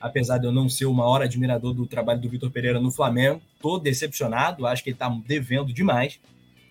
apesar 0.00 0.38
de 0.38 0.46
eu 0.46 0.52
não 0.52 0.68
ser 0.68 0.84
o 0.84 0.94
maior 0.94 1.22
admirador 1.22 1.74
do 1.74 1.86
trabalho 1.86 2.20
do 2.20 2.28
Vitor 2.28 2.50
Pereira 2.50 2.78
no 2.78 2.90
Flamengo. 2.90 3.40
Tô 3.60 3.78
decepcionado, 3.78 4.66
acho 4.66 4.84
que 4.84 4.90
ele 4.90 4.94
está 4.94 5.08
devendo 5.26 5.72
demais, 5.72 6.20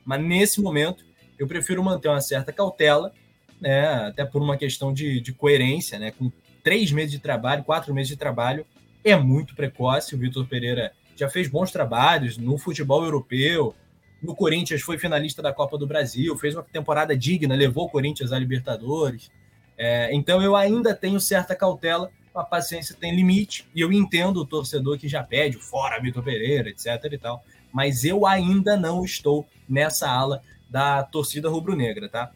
mas 0.05 0.21
nesse 0.21 0.61
momento 0.61 1.03
eu 1.39 1.48
prefiro 1.48 1.81
manter 1.81 2.10
uma 2.10 2.19
certa 2.19 2.51
cautela, 2.51 3.13
né, 3.60 3.88
até 4.08 4.25
por 4.25 4.41
uma 4.41 4.58
questão 4.58 4.93
de, 4.93 5.22
de 5.22 5.34
coerência, 5.34 5.98
né, 5.98 6.12
com 6.12 6.29
três 6.62 6.91
meses 6.91 7.12
de 7.12 7.19
trabalho, 7.19 7.63
quatro 7.63 7.93
meses 7.93 8.10
de 8.10 8.17
trabalho, 8.17 8.65
é 9.03 9.15
muito 9.15 9.55
precoce. 9.55 10.13
O 10.13 10.17
Vitor 10.17 10.46
Pereira 10.46 10.91
já 11.15 11.29
fez 11.29 11.48
bons 11.48 11.72
trabalhos 11.72 12.38
no 12.38 12.58
futebol 12.58 13.03
europeu, 13.03 13.74
no 14.22 14.36
Corinthians 14.36 14.81
foi 14.81 14.98
finalista 14.98 15.41
da 15.41 15.53
Copa 15.53 15.77
do 15.77 15.88
Brasil, 15.88 16.38
fez 16.38 16.53
uma 16.53 16.63
temporada 16.63 17.15
digna, 17.15 17.55
levou 17.55 17.86
o 17.86 17.89
Corinthians 17.89 18.34
à 18.34 18.39
Libertadores. 18.39 19.31
É, 19.77 20.13
então 20.13 20.41
eu 20.41 20.58
ainda 20.58 20.93
tenho 20.93 21.19
certa 21.22 21.55
cautela, 21.55 22.12
a 22.36 22.43
paciência 22.43 22.96
tem 23.00 23.15
limite, 23.15 23.65
e 23.74 23.79
eu 23.79 23.91
entendo 23.91 24.38
o 24.38 24.46
torcedor 24.46 24.98
que 24.98 25.08
já 25.08 25.24
pede 25.24 25.58
fora 25.58 26.00
Vitor 26.01 26.22
Pereira, 26.22 26.69
etc 26.69 26.86
e 27.12 27.17
tal, 27.17 27.43
mas 27.72 28.03
eu 28.03 28.25
ainda 28.25 28.75
não 28.75 29.05
estou 29.05 29.48
nessa 29.67 30.10
ala 30.10 30.41
da 30.69 31.03
torcida 31.03 31.49
rubro-negra, 31.49 32.07
tá? 32.07 32.31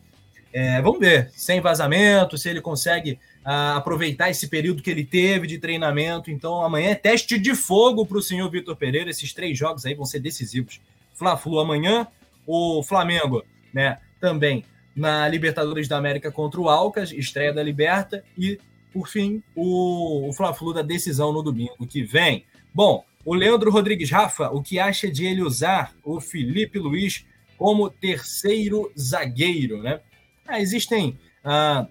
É, 0.51 0.81
vamos 0.81 0.99
ver, 0.99 1.31
sem 1.33 1.59
vazamento, 1.59 2.37
se 2.37 2.47
ele 2.47 2.61
consegue 2.61 3.13
uh, 3.43 3.75
aproveitar 3.75 4.29
esse 4.29 4.47
período 4.47 4.83
que 4.83 4.91
ele 4.91 5.03
teve 5.03 5.47
de 5.47 5.57
treinamento. 5.57 6.29
Então, 6.29 6.61
amanhã 6.61 6.91
é 6.91 6.95
teste 6.95 7.39
de 7.39 7.55
fogo 7.55 8.05
para 8.05 8.17
o 8.17 8.21
senhor 8.21 8.49
Vitor 8.51 8.75
Pereira. 8.75 9.09
Esses 9.09 9.33
três 9.33 9.57
jogos 9.57 9.85
aí 9.85 9.95
vão 9.95 10.05
ser 10.05 10.19
decisivos. 10.19 10.79
Fla-Flu 11.15 11.59
amanhã, 11.59 12.07
o 12.45 12.83
Flamengo, 12.83 13.43
né, 13.73 13.97
também 14.19 14.63
na 14.95 15.27
Libertadores 15.27 15.87
da 15.87 15.97
América 15.97 16.31
contra 16.31 16.61
o 16.61 16.69
Alcas, 16.69 17.11
estreia 17.11 17.51
da 17.51 17.63
Liberta, 17.63 18.23
e, 18.37 18.59
por 18.91 19.07
fim, 19.07 19.41
o, 19.55 20.29
o 20.29 20.33
Fla-Flu 20.33 20.71
da 20.71 20.83
decisão 20.83 21.33
no 21.33 21.41
domingo 21.41 21.87
que 21.87 22.03
vem. 22.03 22.45
Bom, 22.71 23.03
o 23.25 23.33
Leandro 23.33 23.71
Rodrigues 23.71 24.11
Rafa, 24.11 24.49
o 24.49 24.61
que 24.61 24.77
acha 24.77 25.09
de 25.09 25.25
ele 25.25 25.41
usar 25.41 25.93
o 26.03 26.19
Felipe 26.19 26.77
Luiz 26.77 27.25
como 27.63 27.89
terceiro 27.89 28.91
zagueiro, 28.99 29.81
né? 29.81 30.01
Ah, 30.45 30.59
existem 30.59 31.17
ah, 31.45 31.87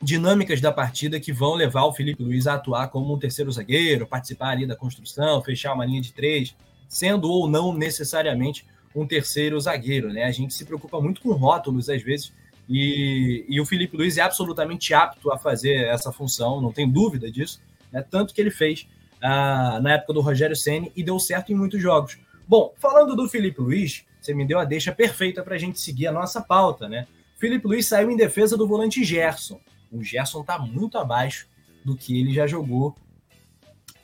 dinâmicas 0.00 0.62
da 0.62 0.72
partida 0.72 1.20
que 1.20 1.30
vão 1.30 1.52
levar 1.52 1.84
o 1.84 1.92
Felipe 1.92 2.22
Luiz 2.22 2.46
a 2.46 2.54
atuar 2.54 2.88
como 2.88 3.12
um 3.12 3.18
terceiro 3.18 3.52
zagueiro, 3.52 4.06
participar 4.06 4.52
ali 4.52 4.66
da 4.66 4.74
construção, 4.74 5.42
fechar 5.42 5.74
uma 5.74 5.84
linha 5.84 6.00
de 6.00 6.10
três, 6.14 6.56
sendo 6.88 7.30
ou 7.30 7.46
não 7.46 7.74
necessariamente 7.74 8.64
um 8.96 9.06
terceiro 9.06 9.60
zagueiro, 9.60 10.10
né? 10.10 10.24
A 10.24 10.30
gente 10.30 10.54
se 10.54 10.64
preocupa 10.64 10.98
muito 11.02 11.20
com 11.20 11.32
rótulos 11.32 11.90
às 11.90 12.02
vezes 12.02 12.32
e, 12.66 13.44
e 13.46 13.60
o 13.60 13.66
Felipe 13.66 13.98
Luiz 13.98 14.16
é 14.16 14.22
absolutamente 14.22 14.94
apto 14.94 15.30
a 15.30 15.36
fazer 15.36 15.84
essa 15.84 16.10
função, 16.10 16.62
não 16.62 16.72
tem 16.72 16.90
dúvida 16.90 17.30
disso, 17.30 17.60
né? 17.92 18.02
Tanto 18.10 18.32
que 18.32 18.40
ele 18.40 18.50
fez 18.50 18.88
ah, 19.20 19.80
na 19.82 19.92
época 19.96 20.14
do 20.14 20.22
Rogério 20.22 20.56
Ceni 20.56 20.90
e 20.96 21.02
deu 21.02 21.18
certo 21.20 21.52
em 21.52 21.54
muitos 21.54 21.82
jogos. 21.82 22.16
Bom, 22.48 22.72
falando 22.78 23.14
do 23.14 23.28
Felipe 23.28 23.60
Luiz, 23.60 24.02
você 24.20 24.34
me 24.34 24.46
deu 24.46 24.58
a 24.58 24.64
deixa 24.64 24.92
perfeita 24.92 25.42
para 25.42 25.54
a 25.54 25.58
gente 25.58 25.80
seguir 25.80 26.06
a 26.06 26.12
nossa 26.12 26.40
pauta, 26.40 26.88
né? 26.88 27.06
Felipe 27.38 27.66
Luiz 27.66 27.86
saiu 27.86 28.10
em 28.10 28.16
defesa 28.16 28.56
do 28.56 28.66
volante 28.66 29.02
Gerson. 29.02 29.60
O 29.90 30.02
Gerson 30.02 30.42
está 30.42 30.58
muito 30.58 30.98
abaixo 30.98 31.48
do 31.84 31.96
que 31.96 32.20
ele 32.20 32.32
já 32.32 32.46
jogou 32.46 32.94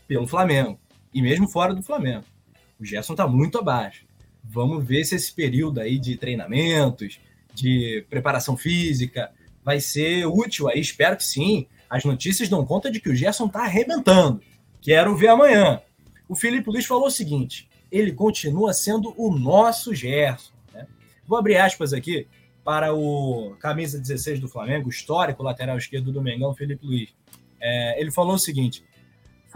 pelo 0.09 0.27
Flamengo 0.27 0.79
e 1.13 1.21
mesmo 1.21 1.47
fora 1.47 1.75
do 1.75 1.83
Flamengo. 1.83 2.25
O 2.81 2.85
Gerson 2.85 3.13
está 3.13 3.27
muito 3.27 3.59
abaixo. 3.59 4.07
Vamos 4.43 4.87
ver 4.87 5.05
se 5.05 5.15
esse 5.15 5.33
período 5.33 5.81
aí 5.81 5.99
de 5.99 6.17
treinamentos, 6.17 7.21
de 7.53 8.05
preparação 8.09 8.57
física, 8.57 9.31
vai 9.65 9.81
ser 9.81 10.27
útil 10.27 10.69
aí. 10.69 10.81
Espero 10.81 11.17
que 11.17 11.25
sim. 11.25 11.67
As 11.89 12.05
notícias 12.05 12.49
dão 12.49 12.65
conta 12.65 12.91
de 12.91 13.01
que 13.01 13.11
o 13.11 13.15
Gerson 13.15 13.47
está 13.47 13.65
arrebentando. 13.65 14.41
Quero 14.81 15.17
ver 15.17 15.29
amanhã. 15.29 15.81
O 16.29 16.35
Felipe 16.35 16.71
Luiz 16.71 16.87
falou 16.87 17.07
o 17.07 17.11
seguinte: 17.11 17.69
ele 17.97 18.13
continua 18.13 18.73
sendo 18.73 19.15
o 19.17 19.31
nosso 19.31 19.95
Gerson. 19.95 20.53
Né? 20.73 20.87
Vou 21.27 21.39
abrir 21.39 21.57
aspas 21.57 21.93
aqui 21.93 22.27
para 22.65 22.95
o 22.95 23.57
camisa 23.61 23.99
16 23.99 24.41
do 24.41 24.49
Flamengo, 24.49 24.89
histórico 24.89 25.43
lateral 25.43 25.79
esquerdo 25.79 26.13
do 26.13 26.23
Mengão, 26.23 26.55
Felipe 26.55 26.85
Luiz. 26.85 27.15
É, 27.61 28.01
ele 28.01 28.11
falou 28.11 28.35
o 28.35 28.39
seguinte: 28.39 28.85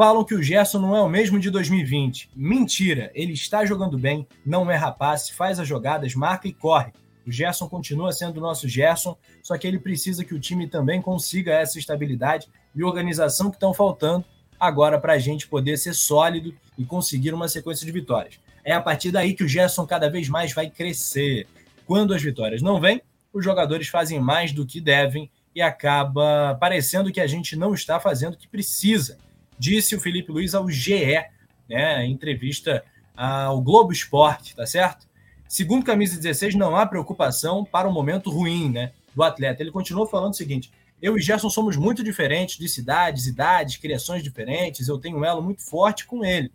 Falam 0.00 0.24
que 0.24 0.34
o 0.34 0.42
Gerson 0.42 0.78
não 0.78 0.96
é 0.96 1.02
o 1.02 1.08
mesmo 1.08 1.38
de 1.38 1.50
2020. 1.50 2.30
Mentira, 2.34 3.10
ele 3.14 3.32
está 3.32 3.66
jogando 3.66 3.98
bem, 3.98 4.26
não 4.46 4.70
é 4.70 4.74
rapaz, 4.76 5.28
faz 5.28 5.60
as 5.60 5.68
jogadas, 5.68 6.14
marca 6.14 6.48
e 6.48 6.54
corre. 6.54 6.92
O 7.26 7.30
Gerson 7.30 7.68
continua 7.68 8.10
sendo 8.10 8.38
o 8.38 8.40
nosso 8.40 8.66
Gerson, 8.66 9.16
só 9.42 9.58
que 9.58 9.66
ele 9.66 9.78
precisa 9.78 10.24
que 10.24 10.34
o 10.34 10.40
time 10.40 10.66
também 10.66 11.02
consiga 11.02 11.52
essa 11.52 11.78
estabilidade 11.78 12.48
e 12.74 12.82
organização 12.82 13.50
que 13.50 13.56
estão 13.56 13.74
faltando 13.74 14.24
agora 14.58 14.98
para 14.98 15.12
a 15.12 15.18
gente 15.18 15.46
poder 15.46 15.76
ser 15.76 15.94
sólido 15.94 16.54
e 16.80 16.84
conseguir 16.86 17.34
uma 17.34 17.48
sequência 17.48 17.84
de 17.84 17.92
vitórias. 17.92 18.40
É 18.64 18.72
a 18.72 18.80
partir 18.80 19.10
daí 19.10 19.34
que 19.34 19.44
o 19.44 19.48
Gerson 19.48 19.86
cada 19.86 20.08
vez 20.08 20.28
mais 20.28 20.52
vai 20.52 20.70
crescer. 20.70 21.46
Quando 21.86 22.14
as 22.14 22.22
vitórias 22.22 22.62
não 22.62 22.80
vêm, 22.80 23.02
os 23.32 23.44
jogadores 23.44 23.88
fazem 23.88 24.18
mais 24.18 24.52
do 24.52 24.66
que 24.66 24.80
devem 24.80 25.30
e 25.54 25.60
acaba 25.60 26.56
parecendo 26.60 27.12
que 27.12 27.20
a 27.20 27.26
gente 27.26 27.54
não 27.54 27.74
está 27.74 28.00
fazendo 28.00 28.34
o 28.34 28.36
que 28.36 28.48
precisa 28.48 29.18
disse 29.60 29.94
o 29.94 30.00
Felipe 30.00 30.32
Luiz 30.32 30.54
ao 30.54 30.70
GE, 30.70 31.22
né, 31.68 32.06
em 32.06 32.12
entrevista 32.12 32.82
ao 33.14 33.60
Globo 33.60 33.92
Esporte, 33.92 34.56
tá 34.56 34.66
certo? 34.66 35.06
Segundo 35.46 35.84
camisa 35.84 36.16
16, 36.16 36.54
não 36.54 36.74
há 36.74 36.86
preocupação 36.86 37.62
para 37.62 37.86
o 37.86 37.92
momento 37.92 38.30
ruim, 38.30 38.70
né, 38.70 38.92
do 39.14 39.22
atleta. 39.22 39.62
Ele 39.62 39.70
continuou 39.70 40.06
falando 40.06 40.32
o 40.32 40.36
seguinte: 40.36 40.72
eu 41.02 41.18
e 41.18 41.20
Gerson 41.20 41.50
somos 41.50 41.76
muito 41.76 42.02
diferentes 42.02 42.56
de 42.56 42.68
cidades, 42.68 43.26
idades, 43.26 43.76
criações 43.76 44.22
diferentes. 44.22 44.88
Eu 44.88 44.96
tenho 44.96 45.18
um 45.18 45.24
elo 45.24 45.42
muito 45.42 45.62
forte 45.62 46.06
com 46.06 46.24
ele. 46.24 46.50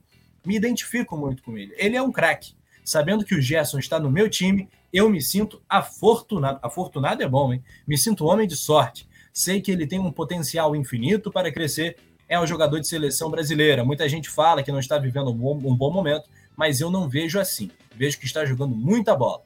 Me 0.45 0.55
identifico 0.55 1.17
muito 1.17 1.43
com 1.43 1.57
ele. 1.57 1.73
Ele 1.77 1.95
é 1.95 2.01
um 2.01 2.11
craque. 2.11 2.53
Sabendo 2.83 3.25
que 3.25 3.33
o 3.33 3.41
Gerson 3.41 3.79
está 3.79 3.99
no 3.99 4.11
meu 4.11 4.29
time, 4.29 4.69
eu 4.93 5.09
me 5.09 5.21
sinto 5.21 5.61
afortunado. 5.67 6.59
Afortunado 6.61 7.23
é 7.23 7.27
bom, 7.27 7.53
hein? 7.53 7.63
Me 7.87 7.97
sinto 7.97 8.25
homem 8.25 8.47
de 8.47 8.55
sorte. 8.55 9.07
Sei 9.33 9.59
que 9.59 9.71
ele 9.71 9.87
tem 9.87 9.99
um 9.99 10.11
potencial 10.11 10.75
infinito 10.75 11.31
para 11.31 11.51
crescer 11.51 11.97
é 12.27 12.39
um 12.39 12.47
jogador 12.47 12.79
de 12.79 12.87
seleção 12.87 13.29
brasileira. 13.29 13.83
Muita 13.83 14.07
gente 14.09 14.29
fala 14.29 14.63
que 14.63 14.71
não 14.71 14.79
está 14.79 14.97
vivendo 14.97 15.29
um 15.29 15.37
bom, 15.37 15.57
um 15.63 15.75
bom 15.75 15.91
momento, 15.91 16.29
mas 16.55 16.81
eu 16.81 16.89
não 16.89 17.07
vejo 17.07 17.39
assim. 17.39 17.69
Vejo 17.95 18.19
que 18.19 18.25
está 18.25 18.45
jogando 18.45 18.75
muita 18.75 19.15
bola. 19.15 19.41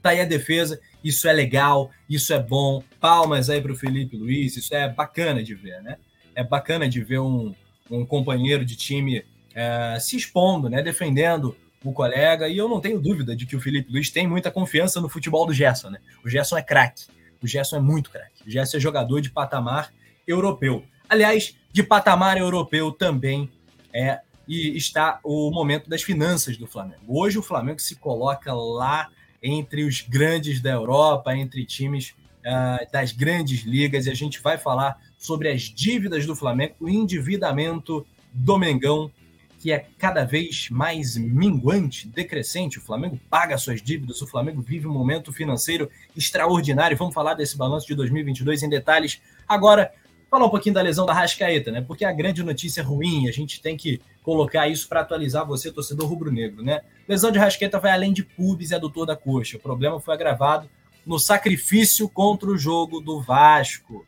Tá 0.00 0.10
aí 0.10 0.20
a 0.20 0.24
defesa, 0.24 0.80
isso 1.02 1.28
é 1.28 1.32
legal, 1.32 1.90
isso 2.08 2.32
é 2.32 2.40
bom. 2.40 2.82
Palmas 3.00 3.50
aí 3.50 3.60
para 3.60 3.72
o 3.72 3.76
Felipe 3.76 4.16
Luiz, 4.16 4.56
isso 4.56 4.74
é 4.74 4.88
bacana 4.88 5.42
de 5.42 5.54
ver, 5.54 5.82
né? 5.82 5.98
É 6.34 6.44
bacana 6.44 6.88
de 6.88 7.02
ver 7.02 7.18
um, 7.18 7.52
um 7.90 8.06
companheiro 8.06 8.64
de 8.64 8.76
time 8.76 9.24
é, 9.58 9.98
se 9.98 10.16
expondo, 10.16 10.70
né? 10.70 10.80
Defendendo 10.80 11.56
o 11.84 11.92
colega. 11.92 12.48
E 12.48 12.56
eu 12.56 12.68
não 12.68 12.80
tenho 12.80 13.00
dúvida 13.00 13.34
de 13.34 13.44
que 13.44 13.56
o 13.56 13.60
Felipe 13.60 13.90
Luiz 13.90 14.08
tem 14.08 14.26
muita 14.26 14.52
confiança 14.52 15.00
no 15.00 15.08
futebol 15.08 15.44
do 15.44 15.52
Gerson, 15.52 15.90
né? 15.90 15.98
O 16.24 16.28
Gerson 16.28 16.56
é 16.56 16.62
craque. 16.62 17.06
O 17.42 17.46
Gerson 17.46 17.76
é 17.76 17.80
muito 17.80 18.10
craque. 18.10 18.44
O 18.46 18.50
Gerson 18.50 18.76
é 18.76 18.80
jogador 18.80 19.20
de 19.20 19.30
patamar 19.30 19.92
europeu. 20.26 20.84
Aliás, 21.08 21.56
de 21.72 21.82
patamar 21.82 22.38
europeu 22.38 22.92
também 22.92 23.50
é 23.92 24.20
e 24.46 24.76
está 24.78 25.20
o 25.22 25.50
momento 25.50 25.90
das 25.90 26.02
finanças 26.02 26.56
do 26.56 26.66
Flamengo. 26.66 27.02
Hoje 27.06 27.38
o 27.38 27.42
Flamengo 27.42 27.80
se 27.80 27.96
coloca 27.96 28.54
lá 28.54 29.08
entre 29.42 29.84
os 29.84 30.00
grandes 30.00 30.62
da 30.62 30.70
Europa, 30.70 31.36
entre 31.36 31.66
times 31.66 32.14
uh, 32.46 32.90
das 32.90 33.12
grandes 33.12 33.60
ligas, 33.60 34.06
e 34.06 34.10
a 34.10 34.14
gente 34.14 34.40
vai 34.40 34.56
falar 34.56 34.98
sobre 35.18 35.50
as 35.50 35.62
dívidas 35.62 36.24
do 36.24 36.34
Flamengo, 36.34 36.74
o 36.80 36.88
endividamento 36.88 38.06
do 38.32 38.56
Mengão, 38.56 39.10
que 39.58 39.72
é 39.72 39.86
cada 39.98 40.24
vez 40.24 40.68
mais 40.70 41.16
minguante, 41.16 42.06
decrescente. 42.08 42.78
O 42.78 42.82
Flamengo 42.82 43.18
paga 43.28 43.58
suas 43.58 43.82
dívidas, 43.82 44.22
o 44.22 44.26
Flamengo 44.26 44.62
vive 44.62 44.86
um 44.86 44.92
momento 44.92 45.32
financeiro 45.32 45.90
extraordinário. 46.16 46.96
Vamos 46.96 47.14
falar 47.14 47.34
desse 47.34 47.56
balanço 47.56 47.86
de 47.86 47.94
2022 47.94 48.62
em 48.62 48.68
detalhes 48.68 49.20
agora. 49.46 49.92
Falar 50.30 50.44
um 50.44 50.50
pouquinho 50.50 50.74
da 50.74 50.82
lesão 50.82 51.06
da 51.06 51.14
Rascaeta, 51.14 51.72
né? 51.72 51.80
Porque 51.80 52.04
a 52.04 52.12
grande 52.12 52.42
notícia 52.42 52.82
é 52.82 52.84
ruim, 52.84 53.26
a 53.28 53.32
gente 53.32 53.62
tem 53.62 53.78
que 53.78 53.98
colocar 54.22 54.68
isso 54.68 54.86
para 54.86 55.00
atualizar 55.00 55.46
você, 55.46 55.72
torcedor 55.72 56.06
rubro-negro, 56.06 56.62
né? 56.62 56.82
Lesão 57.08 57.30
de 57.30 57.38
Rascaeta 57.38 57.78
vai 57.78 57.92
além 57.92 58.12
de 58.12 58.22
pubis 58.22 58.70
e 58.70 58.74
adutor 58.74 59.06
da 59.06 59.16
coxa. 59.16 59.56
O 59.56 59.60
problema 59.60 59.98
foi 59.98 60.12
agravado 60.12 60.68
no 61.06 61.18
sacrifício 61.18 62.06
contra 62.10 62.50
o 62.50 62.58
jogo 62.58 63.00
do 63.00 63.22
Vasco. 63.22 64.04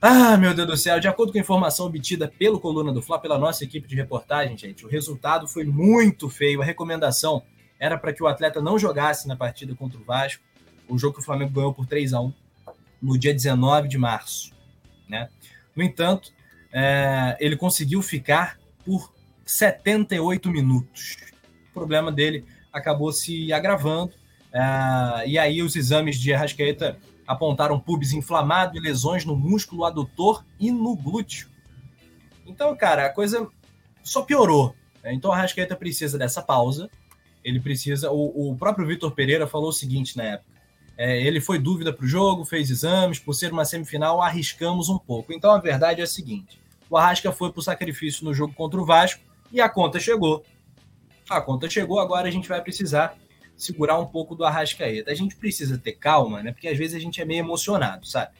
Ah, 0.00 0.36
meu 0.36 0.54
Deus 0.54 0.68
do 0.68 0.76
céu, 0.76 1.00
de 1.00 1.08
acordo 1.08 1.32
com 1.32 1.38
a 1.38 1.40
informação 1.40 1.86
obtida 1.86 2.32
pelo 2.38 2.60
Coluna 2.60 2.92
do 2.92 3.02
Fla, 3.02 3.18
pela 3.18 3.36
nossa 3.36 3.64
equipe 3.64 3.88
de 3.88 3.96
reportagem, 3.96 4.56
gente, 4.56 4.86
o 4.86 4.88
resultado 4.88 5.48
foi 5.48 5.64
muito 5.64 6.30
feio. 6.30 6.62
A 6.62 6.64
recomendação 6.64 7.42
era 7.80 7.98
para 7.98 8.12
que 8.12 8.22
o 8.22 8.28
atleta 8.28 8.60
não 8.60 8.78
jogasse 8.78 9.26
na 9.26 9.34
partida 9.34 9.74
contra 9.74 9.98
o 9.98 10.04
Vasco, 10.04 10.40
o 10.88 10.96
jogo 10.96 11.14
que 11.14 11.20
o 11.20 11.24
Flamengo 11.24 11.50
ganhou 11.50 11.74
por 11.74 11.84
3 11.84 12.14
a 12.14 12.20
1 12.20 12.32
no 13.02 13.18
dia 13.18 13.34
19 13.34 13.88
de 13.88 13.98
março. 13.98 14.52
Né? 15.08 15.28
No 15.74 15.82
entanto, 15.82 16.32
é, 16.72 17.36
ele 17.40 17.56
conseguiu 17.56 18.00
ficar 18.00 18.56
por 18.84 19.12
78 19.44 20.48
minutos. 20.48 21.16
O 21.70 21.74
problema 21.74 22.12
dele 22.12 22.44
acabou 22.72 23.10
se 23.10 23.52
agravando, 23.52 24.12
é, 24.52 25.28
e 25.28 25.36
aí 25.36 25.60
os 25.60 25.74
exames 25.74 26.20
de 26.20 26.32
Arrascaeta 26.32 26.96
apontaram 27.28 27.78
pubis 27.78 28.14
inflamado 28.14 28.74
e 28.74 28.80
lesões 28.80 29.26
no 29.26 29.36
músculo 29.36 29.84
adutor 29.84 30.42
e 30.58 30.70
no 30.70 30.96
glúteo. 30.96 31.50
Então, 32.46 32.74
cara, 32.74 33.04
a 33.04 33.10
coisa 33.10 33.46
só 34.02 34.22
piorou. 34.22 34.74
Né? 35.04 35.12
Então, 35.12 35.30
a 35.30 35.36
Rascaeta 35.36 35.76
precisa 35.76 36.16
dessa 36.16 36.40
pausa. 36.40 36.88
Ele 37.44 37.60
precisa. 37.60 38.10
O, 38.10 38.52
o 38.52 38.56
próprio 38.56 38.86
Vitor 38.86 39.10
Pereira 39.10 39.46
falou 39.46 39.68
o 39.68 39.72
seguinte 39.72 40.16
na 40.16 40.24
época: 40.24 40.50
é, 40.96 41.20
ele 41.22 41.38
foi 41.38 41.58
dúvida 41.58 41.92
para 41.92 42.06
o 42.06 42.08
jogo, 42.08 42.46
fez 42.46 42.70
exames, 42.70 43.18
por 43.18 43.34
ser 43.34 43.52
uma 43.52 43.66
semifinal, 43.66 44.22
arriscamos 44.22 44.88
um 44.88 44.98
pouco. 44.98 45.30
Então, 45.30 45.50
a 45.50 45.58
verdade 45.58 46.00
é 46.00 46.04
a 46.04 46.06
seguinte: 46.06 46.58
o 46.88 46.96
Arrasca 46.96 47.30
foi 47.30 47.52
para 47.52 47.60
o 47.60 47.62
sacrifício 47.62 48.24
no 48.24 48.32
jogo 48.32 48.54
contra 48.54 48.80
o 48.80 48.86
Vasco 48.86 49.20
e 49.52 49.60
a 49.60 49.68
conta 49.68 50.00
chegou. 50.00 50.42
A 51.28 51.42
conta 51.42 51.68
chegou, 51.68 52.00
agora 52.00 52.26
a 52.26 52.30
gente 52.30 52.48
vai 52.48 52.62
precisar 52.62 53.14
segurar 53.58 53.98
um 53.98 54.06
pouco 54.06 54.36
do 54.36 54.44
Arrascaeta. 54.44 55.10
A 55.10 55.14
gente 55.14 55.36
precisa 55.36 55.76
ter 55.76 55.92
calma, 55.92 56.42
né? 56.42 56.52
Porque 56.52 56.68
às 56.68 56.78
vezes 56.78 56.96
a 56.96 57.00
gente 57.00 57.20
é 57.20 57.24
meio 57.24 57.40
emocionado, 57.40 58.06
sabe? 58.06 58.30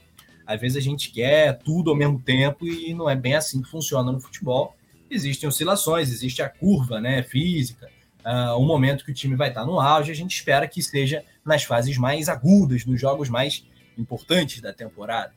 Às 0.46 0.58
vezes 0.60 0.78
a 0.78 0.80
gente 0.80 1.10
quer 1.10 1.58
tudo 1.58 1.90
ao 1.90 1.96
mesmo 1.96 2.20
tempo 2.20 2.66
e 2.66 2.94
não 2.94 3.10
é 3.10 3.16
bem 3.16 3.34
assim 3.34 3.60
que 3.60 3.68
funciona 3.68 4.12
no 4.12 4.20
futebol. 4.20 4.76
Existem 5.10 5.48
oscilações, 5.48 6.10
existe 6.10 6.40
a 6.40 6.48
curva 6.48 7.00
né, 7.00 7.22
física, 7.22 7.90
uh, 8.25 8.56
o 8.56 8.64
momento 8.64 9.04
que 9.04 9.10
o 9.10 9.14
time 9.14 9.34
vai 9.34 9.48
estar 9.48 9.66
no 9.66 9.80
auge, 9.80 10.12
a 10.12 10.14
gente 10.14 10.34
espera 10.34 10.68
que 10.68 10.82
seja 10.82 11.25
nas 11.44 11.64
fases 11.64 11.96
mais 11.98 12.28
agudas, 12.28 12.87
nos 12.87 13.00
jogos 13.00 13.28
mais 13.28 13.66
importantes 13.98 14.60
da 14.60 14.72
temporada. 14.72 15.32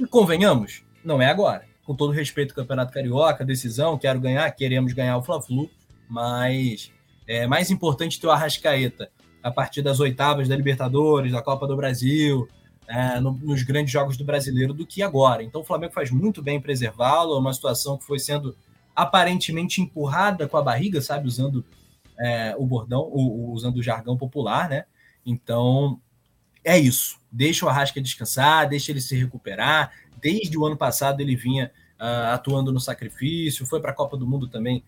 E 0.00 0.06
convenhamos, 0.06 0.82
não 1.04 1.20
é 1.20 1.26
agora. 1.26 1.66
Com 1.84 1.94
todo 1.94 2.12
respeito 2.12 2.52
ao 2.52 2.56
Campeonato 2.56 2.92
Carioca, 2.92 3.44
decisão, 3.44 3.98
quero 3.98 4.18
ganhar, 4.18 4.50
queremos 4.52 4.92
ganhar 4.94 5.18
o 5.18 5.22
Fla-Flu, 5.22 5.70
mas 6.08 6.90
é 7.26 7.46
mais 7.46 7.70
importante 7.70 8.20
ter 8.20 8.26
o 8.26 8.30
Arrascaeta 8.30 9.10
a 9.42 9.50
partir 9.50 9.82
das 9.82 10.00
oitavas 10.00 10.48
da 10.48 10.56
Libertadores, 10.56 11.32
da 11.32 11.42
Copa 11.42 11.66
do 11.66 11.76
Brasil, 11.76 12.48
é, 12.86 13.20
no, 13.20 13.32
nos 13.32 13.62
grandes 13.62 13.92
jogos 13.92 14.16
do 14.16 14.24
brasileiro 14.24 14.72
do 14.72 14.86
que 14.86 15.02
agora. 15.02 15.42
Então 15.42 15.60
o 15.60 15.64
Flamengo 15.64 15.92
faz 15.92 16.10
muito 16.10 16.42
bem 16.42 16.56
em 16.56 16.60
preservá-lo, 16.60 17.34
é 17.34 17.38
uma 17.38 17.52
situação 17.52 17.98
que 17.98 18.04
foi 18.04 18.18
sendo 18.18 18.56
aparentemente 18.94 19.80
empurrada 19.80 20.48
com 20.48 20.56
a 20.56 20.62
barriga, 20.62 21.00
sabe, 21.00 21.26
usando 21.26 21.64
é, 22.18 22.54
o 22.56 22.64
bordão, 22.64 23.02
o, 23.02 23.50
o, 23.50 23.52
usando 23.52 23.76
o 23.76 23.82
jargão 23.82 24.16
popular, 24.16 24.68
né? 24.68 24.84
Então 25.26 26.00
é 26.62 26.78
isso. 26.78 27.18
Deixa 27.30 27.66
o 27.66 27.68
Arrasca 27.68 28.00
descansar, 28.00 28.68
deixa 28.68 28.92
ele 28.92 29.00
se 29.00 29.16
recuperar. 29.16 29.92
Desde 30.20 30.56
o 30.56 30.64
ano 30.64 30.76
passado 30.76 31.20
ele 31.20 31.36
vinha 31.36 31.70
uh, 32.00 32.32
atuando 32.32 32.72
no 32.72 32.80
sacrifício, 32.80 33.66
foi 33.66 33.80
para 33.80 33.90
a 33.90 33.94
Copa 33.94 34.16
do 34.16 34.26
Mundo 34.26 34.48
também 34.48 34.82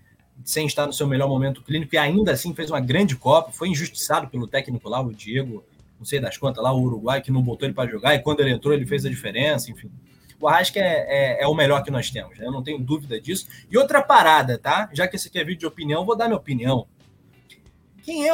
sem 0.44 0.66
estar 0.66 0.86
no 0.86 0.92
seu 0.92 1.06
melhor 1.06 1.28
momento 1.28 1.62
clínico 1.62 1.94
e 1.94 1.98
ainda 1.98 2.32
assim 2.32 2.54
fez 2.54 2.70
uma 2.70 2.80
grande 2.80 3.16
Copa, 3.16 3.52
foi 3.52 3.68
injustiçado 3.68 4.28
pelo 4.28 4.46
técnico 4.46 4.88
lá, 4.88 5.00
o 5.00 5.12
Diego, 5.12 5.64
não 5.98 6.04
sei 6.04 6.20
das 6.20 6.36
contas 6.36 6.62
lá, 6.62 6.72
o 6.72 6.80
Uruguai, 6.80 7.20
que 7.20 7.32
não 7.32 7.42
botou 7.42 7.66
ele 7.66 7.74
para 7.74 7.90
jogar 7.90 8.14
e 8.14 8.20
quando 8.20 8.40
ele 8.40 8.50
entrou 8.50 8.74
ele 8.74 8.86
fez 8.86 9.04
a 9.04 9.08
diferença, 9.08 9.70
enfim. 9.70 9.90
O 10.38 10.46
Arrasca 10.46 10.78
é, 10.78 11.38
é, 11.38 11.42
é 11.42 11.46
o 11.46 11.54
melhor 11.54 11.82
que 11.82 11.90
nós 11.90 12.10
temos, 12.10 12.38
né? 12.38 12.46
eu 12.46 12.52
não 12.52 12.62
tenho 12.62 12.78
dúvida 12.78 13.20
disso. 13.20 13.46
E 13.70 13.78
outra 13.78 14.02
parada, 14.02 14.58
tá? 14.58 14.88
Já 14.92 15.08
que 15.08 15.16
esse 15.16 15.28
aqui 15.28 15.38
é 15.38 15.44
vídeo 15.44 15.60
de 15.60 15.66
opinião, 15.66 16.04
vou 16.04 16.16
dar 16.16 16.26
minha 16.26 16.36
opinião. 16.36 16.86
Quem, 18.02 18.28
é, 18.28 18.32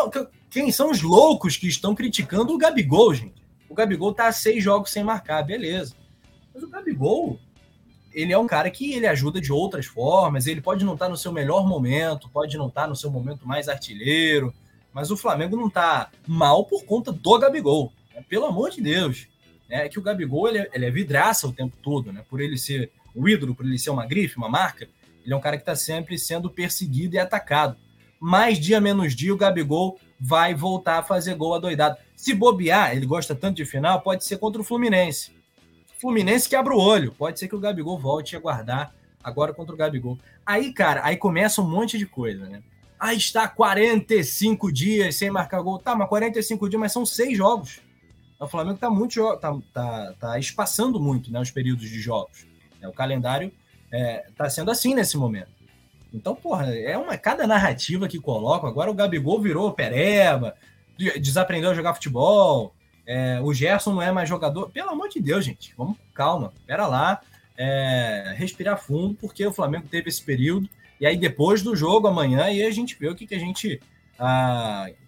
quem 0.50 0.72
são 0.72 0.90
os 0.90 1.00
loucos 1.00 1.56
que 1.56 1.68
estão 1.68 1.94
criticando 1.94 2.52
o 2.52 2.58
Gabigol, 2.58 3.14
gente? 3.14 3.42
O 3.68 3.74
Gabigol 3.74 4.12
tá 4.12 4.26
a 4.26 4.32
seis 4.32 4.62
jogos 4.62 4.90
sem 4.90 5.04
marcar, 5.04 5.42
beleza. 5.42 5.94
Mas 6.52 6.62
o 6.62 6.68
Gabigol, 6.68 7.38
ele 8.14 8.32
é 8.32 8.38
um 8.38 8.46
cara 8.46 8.70
que 8.70 8.92
ele 8.92 9.06
ajuda 9.06 9.40
de 9.40 9.52
outras 9.52 9.86
formas, 9.86 10.46
ele 10.46 10.60
pode 10.60 10.84
não 10.84 10.94
estar 10.94 11.06
tá 11.06 11.10
no 11.10 11.16
seu 11.16 11.32
melhor 11.32 11.66
momento, 11.66 12.28
pode 12.28 12.56
não 12.56 12.68
estar 12.68 12.82
tá 12.82 12.88
no 12.88 12.96
seu 12.96 13.10
momento 13.10 13.46
mais 13.46 13.68
artilheiro, 13.68 14.54
mas 14.92 15.10
o 15.10 15.16
Flamengo 15.16 15.56
não 15.56 15.68
está 15.68 16.10
mal 16.26 16.64
por 16.64 16.84
conta 16.84 17.10
do 17.10 17.38
Gabigol. 17.38 17.92
Né? 18.14 18.22
Pelo 18.28 18.46
amor 18.46 18.70
de 18.70 18.82
Deus. 18.82 19.28
É 19.68 19.88
que 19.88 19.98
o 19.98 20.02
Gabigol 20.02 20.48
ele 20.48 20.58
é, 20.58 20.70
ele 20.74 20.84
é 20.84 20.90
vidraça 20.90 21.48
o 21.48 21.52
tempo 21.52 21.74
todo, 21.82 22.12
né? 22.12 22.22
Por 22.28 22.42
ele 22.42 22.58
ser 22.58 22.92
o 23.14 23.26
ídolo, 23.26 23.54
por 23.54 23.64
ele 23.64 23.78
ser 23.78 23.88
uma 23.88 24.04
grife, 24.04 24.36
uma 24.36 24.48
marca, 24.48 24.86
ele 25.24 25.32
é 25.32 25.36
um 25.36 25.40
cara 25.40 25.56
que 25.56 25.62
está 25.62 25.74
sempre 25.74 26.18
sendo 26.18 26.50
perseguido 26.50 27.14
e 27.14 27.18
atacado. 27.18 27.76
Mais 28.20 28.58
dia 28.58 28.80
menos 28.80 29.16
dia, 29.16 29.32
o 29.32 29.36
Gabigol 29.36 29.98
vai 30.20 30.54
voltar 30.54 30.98
a 30.98 31.02
fazer 31.02 31.34
gol 31.34 31.54
adoidado. 31.54 31.96
Se 32.14 32.34
bobear, 32.34 32.94
ele 32.94 33.06
gosta 33.06 33.34
tanto 33.34 33.56
de 33.56 33.64
final, 33.64 34.02
pode 34.02 34.24
ser 34.24 34.36
contra 34.36 34.60
o 34.60 34.64
Fluminense. 34.64 35.32
Fluminense 36.02 36.48
que 36.48 36.56
abre 36.56 36.74
o 36.74 36.78
olho. 36.78 37.12
Pode 37.12 37.38
ser 37.38 37.46
que 37.46 37.54
o 37.54 37.60
Gabigol 37.60 37.96
volte 37.96 38.34
a 38.34 38.40
guardar 38.40 38.92
agora 39.22 39.54
contra 39.54 39.72
o 39.72 39.78
Gabigol. 39.78 40.18
Aí, 40.44 40.72
cara, 40.72 41.00
aí 41.04 41.16
começa 41.16 41.62
um 41.62 41.70
monte 41.70 41.96
de 41.96 42.06
coisa, 42.06 42.44
né? 42.48 42.60
Aí 42.98 43.16
está 43.16 43.46
45 43.46 44.72
dias 44.72 45.14
sem 45.14 45.30
marcar 45.30 45.62
gol. 45.62 45.78
Tá, 45.78 45.94
mas 45.94 46.08
45 46.08 46.68
dias, 46.68 46.80
mas 46.80 46.92
são 46.92 47.06
seis 47.06 47.38
jogos. 47.38 47.80
O 48.40 48.48
Flamengo 48.48 48.78
tá 48.78 48.90
muito 48.90 49.36
tá, 49.36 49.56
tá, 49.72 50.14
tá 50.18 50.38
espaçando 50.40 50.98
muito 50.98 51.32
né, 51.32 51.40
os 51.40 51.52
períodos 51.52 51.88
de 51.88 52.00
jogos. 52.00 52.46
É, 52.80 52.88
o 52.88 52.92
calendário 52.92 53.52
é, 53.92 54.26
tá 54.36 54.50
sendo 54.50 54.72
assim 54.72 54.94
nesse 54.94 55.16
momento. 55.16 55.52
Então, 56.12 56.34
porra, 56.34 56.74
é 56.74 56.98
uma 56.98 57.16
cada 57.16 57.46
narrativa 57.46 58.08
que 58.08 58.18
coloca. 58.18 58.66
Agora 58.66 58.90
o 58.90 58.94
Gabigol 58.94 59.40
virou 59.40 59.70
pereba, 59.72 60.56
desaprendeu 61.20 61.70
a 61.70 61.74
jogar 61.74 61.94
futebol, 61.94 62.74
é, 63.06 63.40
o 63.42 63.52
Gerson 63.52 63.94
não 63.94 64.02
é 64.02 64.12
mais 64.12 64.28
jogador. 64.28 64.70
Pelo 64.70 64.90
amor 64.90 65.08
de 65.08 65.20
Deus, 65.20 65.44
gente, 65.44 65.74
vamos 65.76 65.96
com 65.96 66.04
calma. 66.14 66.52
Pera 66.66 66.86
lá, 66.86 67.20
é, 67.56 68.34
respirar 68.36 68.80
fundo, 68.80 69.14
porque 69.14 69.46
o 69.46 69.52
Flamengo 69.52 69.86
teve 69.90 70.08
esse 70.08 70.22
período. 70.22 70.68
E 71.00 71.06
aí, 71.06 71.16
depois 71.16 71.62
do 71.62 71.74
jogo, 71.74 72.06
amanhã, 72.06 72.44
aí 72.44 72.62
a 72.62 72.70
gente 72.70 72.96
vê 72.98 73.08
o 73.08 73.14
que, 73.14 73.26
que 73.26 73.34
a 73.34 73.38
gente. 73.38 73.80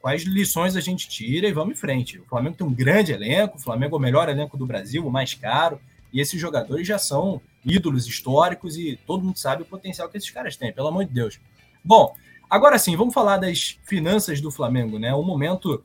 Quais 0.01 0.25
lições 0.25 0.75
a 0.75 0.81
gente 0.81 1.09
tira 1.09 1.47
e 1.47 1.53
vamos 1.53 1.75
em 1.75 1.81
frente. 1.81 2.19
O 2.19 2.25
Flamengo 2.25 2.57
tem 2.57 2.67
um 2.67 2.75
grande 2.75 3.13
elenco, 3.13 3.59
o 3.59 3.61
Flamengo 3.61 3.95
é 3.95 3.99
o 3.99 4.03
melhor 4.03 4.29
elenco 4.29 4.57
do 4.57 4.67
Brasil, 4.67 5.07
o 5.07 5.11
mais 5.11 5.35
caro, 5.35 5.81
e 6.13 6.21
esses 6.21 6.41
jogadores 6.41 6.85
já 6.85 6.99
são 6.99 7.41
ídolos 7.65 8.09
históricos 8.09 8.77
e 8.77 8.99
todo 9.07 9.23
mundo 9.23 9.39
sabe 9.39 9.63
o 9.63 9.67
potencial 9.67 10.09
que 10.09 10.17
esses 10.17 10.31
caras 10.31 10.57
têm, 10.57 10.73
pelo 10.73 10.89
amor 10.89 11.05
de 11.05 11.13
Deus. 11.13 11.39
Bom, 11.85 12.13
agora 12.51 12.77
sim, 12.77 12.97
vamos 12.97 13.15
falar 13.15 13.37
das 13.37 13.79
finanças 13.85 14.41
do 14.41 14.51
Flamengo, 14.51 14.99
né? 14.99 15.15
Um 15.15 15.23
momento 15.23 15.85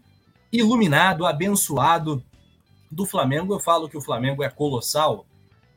iluminado, 0.51 1.25
abençoado 1.25 2.23
do 2.91 3.05
Flamengo. 3.05 3.53
Eu 3.53 3.59
falo 3.59 3.89
que 3.89 3.97
o 3.97 4.01
Flamengo 4.01 4.43
é 4.43 4.49
colossal 4.49 5.25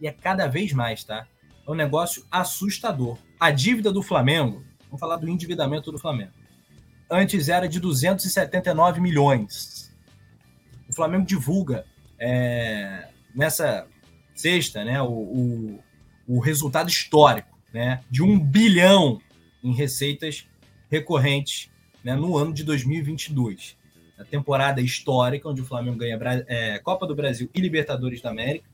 e 0.01 0.07
é 0.07 0.13
cada 0.13 0.47
vez 0.47 0.73
mais, 0.73 1.05
tá? 1.05 1.27
É 1.67 1.71
um 1.71 1.75
negócio 1.75 2.25
assustador. 2.31 3.19
A 3.39 3.51
dívida 3.51 3.93
do 3.93 4.03
Flamengo, 4.03 4.65
vamos 4.87 5.01
falar 5.01 5.17
do 5.17 5.29
endividamento 5.29 5.93
do 5.93 5.99
Flamengo. 5.99 6.33
Antes 7.11 7.49
era 7.49 7.69
de 7.69 7.79
279 7.79 9.01
milhões. 9.01 9.95
O 10.89 10.95
Flamengo 10.95 11.27
divulga 11.27 11.85
é, 12.19 13.09
nessa 13.35 13.87
sexta 14.35 14.85
né, 14.85 15.01
o, 15.03 15.09
o, 15.09 15.85
o 16.27 16.41
resultado 16.41 16.89
histórico 16.89 17.57
né, 17.73 18.01
de 18.11 18.23
um 18.23 18.39
bilhão 18.39 19.21
em 19.63 19.73
receitas 19.73 20.47
recorrentes 20.91 21.71
né, 22.03 22.17
no 22.17 22.37
ano 22.37 22.53
de 22.53 22.65
2022 22.65 23.77
a 23.77 23.82
temporada 24.25 24.81
histórica, 24.81 25.49
onde 25.49 25.61
o 25.61 25.65
Flamengo 25.65 25.99
ganha 25.99 26.19
é, 26.47 26.79
Copa 26.79 27.07
do 27.07 27.15
Brasil 27.15 27.49
e 27.55 27.61
Libertadores 27.61 28.21
da 28.21 28.31
América, 28.31 28.69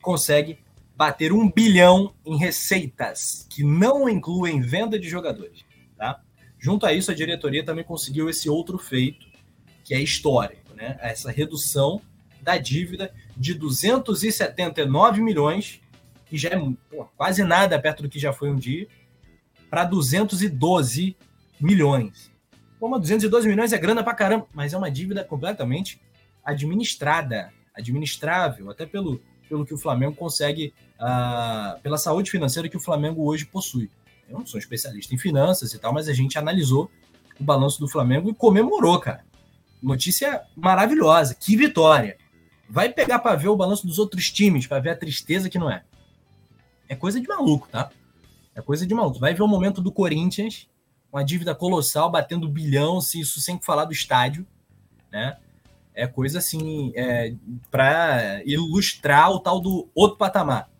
consegue 0.00 0.58
bater 0.96 1.32
um 1.32 1.50
bilhão 1.50 2.12
em 2.26 2.36
receitas, 2.36 3.46
que 3.48 3.62
não 3.62 4.08
incluem 4.08 4.60
venda 4.60 4.98
de 4.98 5.08
jogadores. 5.08 5.64
Tá? 5.96 6.20
Junto 6.58 6.86
a 6.86 6.92
isso, 6.92 7.10
a 7.10 7.14
diretoria 7.14 7.64
também 7.64 7.84
conseguiu 7.84 8.28
esse 8.28 8.48
outro 8.48 8.78
feito, 8.78 9.26
que 9.84 9.94
é 9.94 10.00
histórico, 10.00 10.74
né? 10.74 10.98
essa 11.00 11.30
redução 11.30 12.02
da 12.42 12.58
dívida 12.58 13.12
de 13.36 13.54
279 13.54 15.20
milhões, 15.20 15.80
que 16.26 16.36
já 16.36 16.50
é 16.50 16.58
pô, 16.58 17.04
quase 17.16 17.44
nada 17.44 17.78
perto 17.78 18.02
do 18.02 18.08
que 18.08 18.18
já 18.18 18.32
foi 18.32 18.50
um 18.50 18.56
dia, 18.56 18.88
para 19.70 19.84
212 19.84 21.16
milhões. 21.60 22.32
Como 22.78 22.98
212 22.98 23.48
milhões 23.48 23.72
é 23.72 23.78
grana 23.78 24.02
pra 24.02 24.14
caramba, 24.14 24.46
mas 24.52 24.72
é 24.72 24.78
uma 24.78 24.90
dívida 24.90 25.24
completamente 25.24 26.00
administrada, 26.44 27.52
administrável, 27.74 28.70
até 28.70 28.86
pelo, 28.86 29.20
pelo 29.48 29.66
que 29.66 29.74
o 29.74 29.78
Flamengo 29.78 30.14
consegue, 30.14 30.72
uh, 30.94 31.80
pela 31.80 31.98
saúde 31.98 32.30
financeira 32.30 32.68
que 32.68 32.76
o 32.76 32.80
Flamengo 32.80 33.24
hoje 33.24 33.44
possui. 33.44 33.90
Eu 34.28 34.38
não 34.38 34.46
sou 34.46 34.58
especialista 34.58 35.14
em 35.14 35.18
finanças 35.18 35.72
e 35.72 35.78
tal, 35.78 35.92
mas 35.92 36.08
a 36.08 36.12
gente 36.12 36.38
analisou 36.38 36.90
o 37.38 37.44
balanço 37.44 37.80
do 37.80 37.88
Flamengo 37.88 38.30
e 38.30 38.34
comemorou, 38.34 38.98
cara. 39.00 39.24
Notícia 39.82 40.42
maravilhosa, 40.56 41.34
que 41.34 41.56
vitória. 41.56 42.16
Vai 42.68 42.90
pegar 42.90 43.18
para 43.20 43.36
ver 43.36 43.48
o 43.48 43.56
balanço 43.56 43.86
dos 43.86 43.98
outros 43.98 44.30
times, 44.30 44.66
para 44.66 44.80
ver 44.80 44.90
a 44.90 44.96
tristeza 44.96 45.48
que 45.48 45.58
não 45.58 45.70
é. 45.70 45.82
É 46.88 46.94
coisa 46.94 47.20
de 47.20 47.26
maluco, 47.26 47.68
tá? 47.68 47.90
É 48.54 48.60
coisa 48.60 48.86
de 48.86 48.94
maluco. 48.94 49.18
Vai 49.18 49.34
ver 49.34 49.42
o 49.42 49.48
momento 49.48 49.80
do 49.80 49.92
Corinthians, 49.92 50.68
uma 51.12 51.24
dívida 51.24 51.54
colossal, 51.54 52.10
batendo 52.10 52.48
bilhão, 52.48 53.00
se 53.00 53.20
isso 53.20 53.40
sem 53.40 53.58
falar 53.60 53.86
do 53.86 53.92
estádio, 53.92 54.46
né? 55.10 55.36
É 55.94 56.06
coisa 56.06 56.38
assim, 56.38 56.92
é, 56.94 57.34
para 57.70 58.40
ilustrar 58.44 59.30
o 59.30 59.40
tal 59.40 59.60
do 59.60 59.88
outro 59.94 60.16
patamar, 60.16 60.70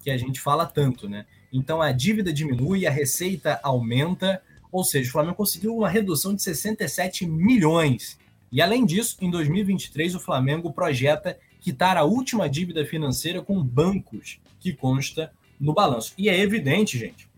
que 0.00 0.10
a 0.10 0.18
gente 0.18 0.40
fala 0.40 0.66
tanto, 0.66 1.08
né? 1.08 1.24
Então 1.52 1.80
a 1.80 1.90
dívida 1.90 2.32
diminui, 2.32 2.86
a 2.86 2.90
receita 2.90 3.58
aumenta, 3.62 4.42
ou 4.70 4.84
seja, 4.84 5.08
o 5.08 5.12
Flamengo 5.12 5.36
conseguiu 5.36 5.74
uma 5.74 5.88
redução 5.88 6.34
de 6.34 6.42
67 6.42 7.26
milhões. 7.26 8.18
E 8.52 8.60
além 8.60 8.84
disso, 8.84 9.16
em 9.22 9.30
2023 9.30 10.14
o 10.14 10.20
Flamengo 10.20 10.72
projeta 10.72 11.38
quitar 11.60 11.96
a 11.96 12.04
última 12.04 12.48
dívida 12.48 12.84
financeira 12.84 13.40
com 13.40 13.62
bancos 13.62 14.38
que 14.60 14.72
consta 14.72 15.32
no 15.58 15.72
balanço. 15.72 16.12
E 16.18 16.28
é 16.28 16.38
evidente, 16.38 16.98
gente, 16.98 17.28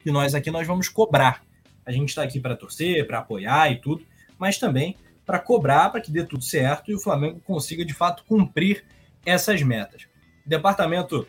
que 0.00 0.10
nós 0.10 0.34
aqui 0.34 0.50
nós 0.50 0.66
vamos 0.66 0.88
cobrar 0.88 1.42
a 1.90 1.92
gente 1.92 2.10
está 2.10 2.22
aqui 2.22 2.38
para 2.38 2.56
torcer, 2.56 3.06
para 3.06 3.18
apoiar 3.18 3.70
e 3.70 3.80
tudo, 3.80 4.06
mas 4.38 4.58
também 4.58 4.96
para 5.26 5.38
cobrar 5.38 5.90
para 5.90 6.00
que 6.00 6.10
dê 6.10 6.24
tudo 6.24 6.42
certo 6.42 6.90
e 6.90 6.94
o 6.94 7.00
Flamengo 7.00 7.40
consiga 7.40 7.84
de 7.84 7.92
fato 7.92 8.24
cumprir 8.24 8.84
essas 9.26 9.62
metas. 9.62 10.06
O 10.46 10.48
departamento 10.48 11.26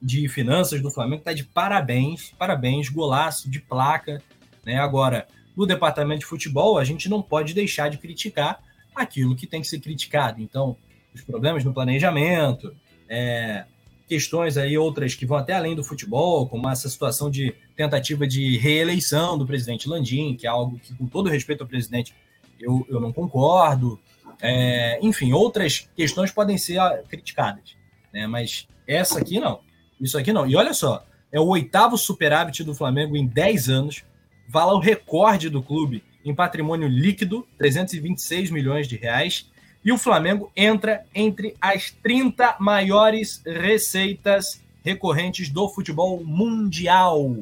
de 0.00 0.28
finanças 0.28 0.82
do 0.82 0.90
Flamengo 0.90 1.20
está 1.20 1.32
de 1.32 1.44
parabéns, 1.44 2.34
parabéns, 2.38 2.88
golaço 2.88 3.50
de 3.50 3.60
placa, 3.60 4.22
né? 4.64 4.78
Agora, 4.78 5.26
no 5.56 5.66
departamento 5.66 6.20
de 6.20 6.26
futebol, 6.26 6.78
a 6.78 6.84
gente 6.84 7.08
não 7.08 7.22
pode 7.22 7.54
deixar 7.54 7.88
de 7.88 7.98
criticar 7.98 8.60
aquilo 8.94 9.34
que 9.34 9.46
tem 9.46 9.60
que 9.60 9.68
ser 9.68 9.80
criticado. 9.80 10.40
Então, 10.42 10.76
os 11.14 11.22
problemas 11.22 11.64
no 11.64 11.72
planejamento, 11.72 12.74
é, 13.08 13.64
questões 14.08 14.56
aí 14.56 14.76
outras 14.76 15.14
que 15.14 15.24
vão 15.24 15.38
até 15.38 15.54
além 15.54 15.74
do 15.74 15.82
futebol, 15.82 16.46
como 16.46 16.68
essa 16.68 16.88
situação 16.88 17.30
de 17.30 17.54
tentativa 17.88 18.26
de 18.26 18.56
reeleição 18.58 19.36
do 19.36 19.46
presidente 19.46 19.88
Landim, 19.88 20.34
que 20.34 20.46
é 20.46 20.50
algo 20.50 20.78
que, 20.78 20.94
com 20.94 21.06
todo 21.06 21.28
respeito 21.28 21.62
ao 21.62 21.68
presidente, 21.68 22.14
eu, 22.60 22.86
eu 22.88 23.00
não 23.00 23.12
concordo. 23.12 23.98
É, 24.40 24.98
enfim, 25.02 25.32
outras 25.32 25.88
questões 25.96 26.30
podem 26.30 26.58
ser 26.58 26.78
ah, 26.78 27.02
criticadas, 27.08 27.76
né? 28.12 28.26
mas 28.26 28.66
essa 28.86 29.18
aqui 29.18 29.38
não. 29.38 29.60
Isso 30.00 30.18
aqui 30.18 30.32
não. 30.32 30.46
E 30.46 30.56
olha 30.56 30.74
só, 30.74 31.04
é 31.30 31.40
o 31.40 31.46
oitavo 31.46 31.96
superávit 31.96 32.64
do 32.64 32.74
Flamengo 32.74 33.16
em 33.16 33.26
10 33.26 33.68
anos, 33.68 34.04
vale 34.48 34.72
o 34.72 34.78
recorde 34.78 35.48
do 35.48 35.62
clube 35.62 36.02
em 36.24 36.34
patrimônio 36.34 36.88
líquido, 36.88 37.46
326 37.58 38.50
milhões 38.50 38.86
de 38.86 38.96
reais, 38.96 39.50
e 39.84 39.90
o 39.90 39.98
Flamengo 39.98 40.50
entra 40.54 41.04
entre 41.14 41.56
as 41.60 41.90
30 41.90 42.56
maiores 42.60 43.42
receitas 43.44 44.60
recorrentes 44.84 45.48
do 45.48 45.68
futebol 45.68 46.22
mundial. 46.24 47.36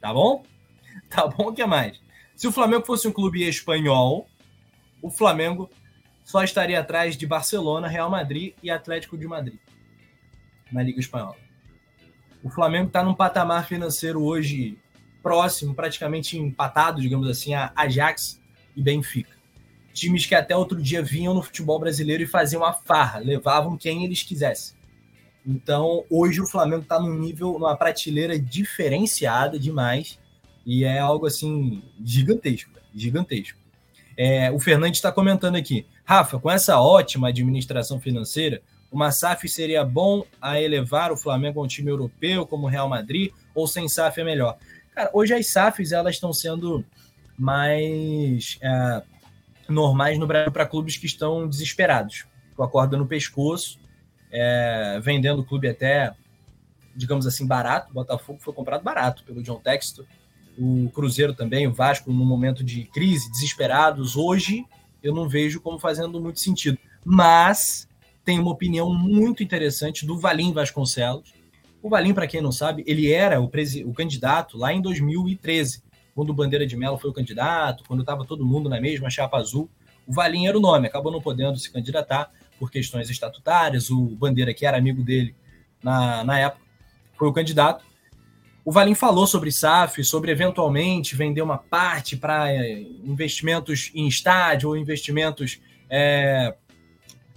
Tá 0.00 0.12
bom? 0.12 0.44
Tá 1.10 1.26
bom, 1.26 1.50
o 1.50 1.52
que 1.52 1.64
mais? 1.64 2.00
Se 2.34 2.48
o 2.48 2.52
Flamengo 2.52 2.84
fosse 2.84 3.06
um 3.06 3.12
clube 3.12 3.46
espanhol, 3.46 4.26
o 5.00 5.10
Flamengo 5.10 5.70
só 6.24 6.42
estaria 6.42 6.80
atrás 6.80 7.16
de 7.16 7.26
Barcelona, 7.26 7.86
Real 7.86 8.10
Madrid 8.10 8.54
e 8.62 8.70
Atlético 8.70 9.16
de 9.16 9.26
Madrid 9.28 9.58
na 10.72 10.82
Liga 10.82 10.98
Espanhola. 10.98 11.36
O 12.42 12.48
Flamengo 12.48 12.88
está 12.88 13.04
num 13.04 13.14
patamar 13.14 13.68
financeiro 13.68 14.24
hoje 14.24 14.78
próximo, 15.22 15.74
praticamente 15.74 16.36
empatado, 16.36 17.00
digamos 17.00 17.28
assim, 17.28 17.54
a 17.54 17.70
Ajax 17.76 18.40
e 18.74 18.82
Benfica 18.82 19.36
times 19.96 20.26
que 20.26 20.34
até 20.34 20.54
outro 20.54 20.80
dia 20.80 21.02
vinham 21.02 21.34
no 21.34 21.42
futebol 21.42 21.80
brasileiro 21.80 22.22
e 22.22 22.26
faziam 22.26 22.62
a 22.62 22.72
farra, 22.72 23.18
levavam 23.18 23.76
quem 23.76 24.04
eles 24.04 24.22
quisessem. 24.22 24.75
Então, 25.46 26.04
hoje 26.10 26.40
o 26.40 26.46
Flamengo 26.46 26.82
está 26.82 26.98
num 26.98 27.14
nível, 27.14 27.52
numa 27.52 27.76
prateleira 27.76 28.36
diferenciada 28.36 29.58
demais 29.58 30.18
e 30.64 30.84
é 30.84 30.98
algo 30.98 31.26
assim 31.26 31.82
gigantesco, 32.04 32.72
gigantesco. 32.92 33.58
É, 34.16 34.50
o 34.50 34.58
Fernandes 34.58 34.98
está 34.98 35.12
comentando 35.12 35.54
aqui, 35.54 35.86
Rafa, 36.04 36.38
com 36.40 36.50
essa 36.50 36.80
ótima 36.80 37.28
administração 37.28 38.00
financeira, 38.00 38.60
uma 38.90 39.12
SAF 39.12 39.48
seria 39.48 39.84
bom 39.84 40.24
a 40.40 40.60
elevar 40.60 41.12
o 41.12 41.16
Flamengo 41.16 41.60
a 41.60 41.64
um 41.64 41.68
time 41.68 41.90
europeu 41.90 42.46
como 42.46 42.66
o 42.66 42.70
Real 42.70 42.88
Madrid 42.88 43.30
ou 43.54 43.66
sem 43.66 43.88
SAF 43.88 44.20
é 44.20 44.24
melhor? 44.24 44.56
Cara, 44.94 45.10
hoje 45.12 45.34
as 45.34 45.46
SAFs 45.48 45.92
elas 45.92 46.14
estão 46.14 46.32
sendo 46.32 46.84
mais 47.38 48.58
é, 48.62 49.02
normais 49.68 50.18
no 50.18 50.26
Brasil 50.26 50.50
para 50.50 50.66
clubes 50.66 50.96
que 50.96 51.06
estão 51.06 51.46
desesperados, 51.46 52.24
com 52.56 52.62
a 52.62 52.68
corda 52.68 52.96
no 52.96 53.06
pescoço, 53.06 53.78
é, 54.38 55.00
vendendo 55.02 55.40
o 55.40 55.44
clube 55.44 55.66
até, 55.66 56.12
digamos 56.94 57.26
assim, 57.26 57.46
barato. 57.46 57.90
O 57.90 57.94
Botafogo 57.94 58.38
foi 58.42 58.52
comprado 58.52 58.82
barato 58.82 59.24
pelo 59.24 59.42
John 59.42 59.58
Textor. 59.58 60.04
O 60.58 60.90
Cruzeiro 60.90 61.34
também, 61.34 61.66
o 61.66 61.72
Vasco, 61.72 62.12
no 62.12 62.24
momento 62.24 62.62
de 62.62 62.84
crise, 62.84 63.30
desesperados. 63.30 64.14
Hoje, 64.14 64.64
eu 65.02 65.14
não 65.14 65.28
vejo 65.28 65.60
como 65.60 65.78
fazendo 65.78 66.20
muito 66.20 66.40
sentido. 66.40 66.78
Mas 67.04 67.88
tem 68.24 68.38
uma 68.38 68.50
opinião 68.50 68.92
muito 68.92 69.42
interessante 69.42 70.04
do 70.04 70.18
Valim 70.18 70.52
Vasconcelos. 70.52 71.32
O 71.82 71.88
Valim, 71.88 72.12
para 72.12 72.26
quem 72.26 72.42
não 72.42 72.52
sabe, 72.52 72.84
ele 72.86 73.10
era 73.10 73.40
o, 73.40 73.50
o 73.84 73.94
candidato 73.94 74.58
lá 74.58 74.72
em 74.72 74.82
2013 74.82 75.86
quando 76.16 76.30
o 76.30 76.34
Bandeira 76.34 76.66
de 76.66 76.74
Melo 76.78 76.96
foi 76.96 77.10
o 77.10 77.12
candidato, 77.12 77.84
quando 77.86 78.00
estava 78.00 78.24
todo 78.24 78.44
mundo 78.44 78.70
na 78.70 78.80
mesma 78.80 79.10
chapa 79.10 79.36
azul, 79.36 79.68
o 80.06 80.12
Valim 80.14 80.46
era 80.46 80.56
o 80.56 80.60
nome, 80.60 80.86
acabou 80.86 81.12
não 81.12 81.20
podendo 81.20 81.58
se 81.58 81.70
candidatar 81.70 82.30
por 82.58 82.70
questões 82.70 83.10
estatutárias, 83.10 83.90
o 83.90 84.06
Bandeira, 84.06 84.54
que 84.54 84.64
era 84.64 84.76
amigo 84.76 85.02
dele 85.02 85.34
na, 85.82 86.24
na 86.24 86.38
época, 86.38 86.62
foi 87.16 87.28
o 87.28 87.32
candidato. 87.32 87.84
O 88.64 88.72
Valim 88.72 88.94
falou 88.94 89.26
sobre 89.26 89.52
SAF, 89.52 90.02
sobre 90.02 90.32
eventualmente 90.32 91.14
vender 91.14 91.40
uma 91.40 91.56
parte 91.56 92.16
para 92.16 92.52
é, 92.52 92.80
investimentos 93.04 93.92
em 93.94 94.08
estádio 94.08 94.70
ou 94.70 94.76
investimentos 94.76 95.60
é, 95.88 96.54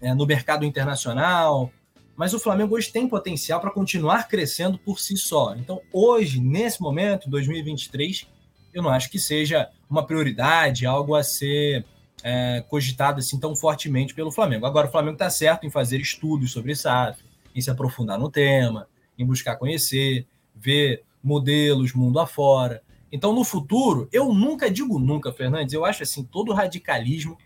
é, 0.02 0.14
no 0.14 0.26
mercado 0.26 0.66
internacional. 0.66 1.72
Mas 2.16 2.34
o 2.34 2.40
Flamengo 2.40 2.76
hoje 2.76 2.92
tem 2.92 3.08
potencial 3.08 3.62
para 3.62 3.72
continuar 3.72 4.28
crescendo 4.28 4.78
por 4.80 5.00
si 5.00 5.16
só. 5.16 5.56
Então, 5.56 5.82
hoje, 5.94 6.40
nesse 6.40 6.82
momento, 6.82 7.30
2023, 7.30 8.28
eu 8.74 8.82
não 8.82 8.90
acho 8.90 9.10
que 9.10 9.20
seja 9.20 9.70
uma 9.90 10.06
prioridade, 10.06 10.86
algo 10.86 11.16
a 11.16 11.24
ser 11.24 11.86
é, 12.24 12.64
cogitado 12.68 13.20
assim 13.20 13.40
tão 13.40 13.56
fortemente 13.56 14.14
pelo 14.14 14.32
Flamengo. 14.32 14.66
Agora, 14.66 14.88
o 14.88 14.92
Flamengo 14.92 15.14
está 15.14 15.30
certo 15.30 15.66
em 15.66 15.70
fazer 15.70 16.00
estudos 16.00 16.52
sobre 16.52 16.76
SAF, 16.76 17.24
em 17.56 17.62
se 17.62 17.70
aprofundar 17.70 18.20
no 18.20 18.30
tema, 18.30 18.88
em 19.18 19.26
buscar 19.26 19.56
conhecer, 19.56 20.26
ver 20.56 21.04
modelos 21.24 21.94
mundo 21.94 22.20
afora. 22.20 22.82
Então, 23.12 23.34
no 23.34 23.44
futuro, 23.44 24.08
eu 24.12 24.34
nunca 24.34 24.70
digo 24.70 25.00
nunca, 25.00 25.34
Fernandes, 25.34 25.74
eu 25.74 25.84
acho 25.84 26.04
assim, 26.04 26.24
todo 26.24 26.54
radicalismo 26.54 27.38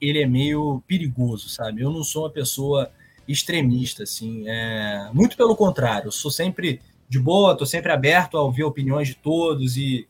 ele 0.00 0.20
é 0.20 0.26
meio 0.26 0.82
perigoso, 0.86 1.48
sabe? 1.48 1.82
Eu 1.82 1.90
não 1.90 2.02
sou 2.02 2.24
uma 2.24 2.30
pessoa 2.30 2.90
extremista, 3.26 4.02
assim, 4.02 4.44
é... 4.46 5.08
muito 5.14 5.36
pelo 5.36 5.56
contrário, 5.56 6.08
eu 6.08 6.12
sou 6.12 6.30
sempre 6.30 6.80
de 7.08 7.18
boa, 7.18 7.52
estou 7.52 7.66
sempre 7.66 7.92
aberto 7.92 8.36
a 8.36 8.42
ouvir 8.42 8.64
opiniões 8.64 9.08
de 9.08 9.14
todos 9.14 9.76
e 9.76 10.06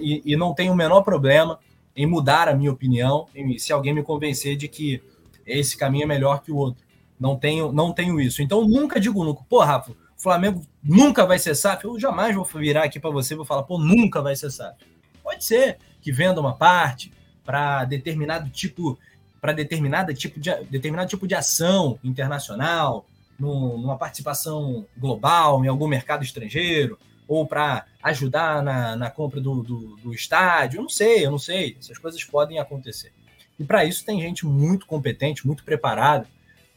e, 0.00 0.22
e 0.24 0.36
não 0.36 0.54
tenho 0.54 0.72
o 0.72 0.76
menor 0.76 1.02
problema 1.02 1.58
em 1.96 2.06
mudar 2.06 2.48
a 2.48 2.54
minha 2.54 2.70
opinião, 2.70 3.26
em, 3.34 3.58
se 3.58 3.72
alguém 3.72 3.94
me 3.94 4.02
convencer 4.02 4.56
de 4.56 4.68
que 4.68 5.02
esse 5.46 5.76
caminho 5.76 6.04
é 6.04 6.06
melhor 6.06 6.42
que 6.42 6.52
o 6.52 6.56
outro. 6.56 6.84
Não 7.18 7.36
tenho, 7.36 7.72
não 7.72 7.92
tenho 7.92 8.20
isso. 8.20 8.42
Então 8.42 8.68
nunca 8.68 9.00
digo 9.00 9.24
nunca, 9.24 9.42
pô, 9.48 9.60
Rafa, 9.60 9.92
o 9.92 10.22
Flamengo 10.22 10.62
nunca 10.82 11.24
vai 11.24 11.38
ser 11.38 11.54
SAF. 11.54 11.84
Eu 11.84 11.98
jamais 11.98 12.34
vou 12.34 12.44
virar 12.44 12.84
aqui 12.84 13.00
para 13.00 13.10
você 13.10 13.32
e 13.32 13.36
vou 13.36 13.46
falar, 13.46 13.62
pô, 13.62 13.78
nunca 13.78 14.20
vai 14.20 14.36
ser 14.36 14.50
SAF. 14.50 14.76
Pode 15.22 15.44
ser 15.44 15.78
que 16.02 16.12
venda 16.12 16.40
uma 16.40 16.54
parte 16.54 17.10
para 17.44 17.84
determinado 17.84 18.50
tipo 18.50 18.98
para 19.40 19.52
determinada 19.52 20.12
tipo 20.12 20.40
de 20.40 20.52
determinado 20.64 21.08
tipo 21.08 21.26
de 21.26 21.34
ação 21.34 21.98
internacional, 22.02 23.06
numa 23.38 23.96
participação 23.96 24.86
global 24.96 25.64
em 25.64 25.68
algum 25.68 25.86
mercado 25.86 26.24
estrangeiro, 26.24 26.98
ou 27.28 27.46
para 27.46 27.86
ajudar 28.02 28.62
na, 28.62 28.96
na 28.96 29.10
compra 29.10 29.40
do, 29.40 29.62
do, 29.62 29.96
do, 29.96 30.14
estádio. 30.14 30.78
Eu 30.78 30.82
não 30.82 30.88
sei, 30.88 31.26
eu 31.26 31.30
não 31.30 31.38
sei. 31.38 31.76
Essas 31.78 31.98
coisas 31.98 32.22
podem 32.24 32.58
acontecer. 32.58 33.12
E 33.58 33.64
para 33.64 33.84
isso 33.84 34.04
tem 34.04 34.20
gente 34.20 34.46
muito 34.46 34.86
competente, 34.86 35.46
muito 35.46 35.64
preparada 35.64 36.26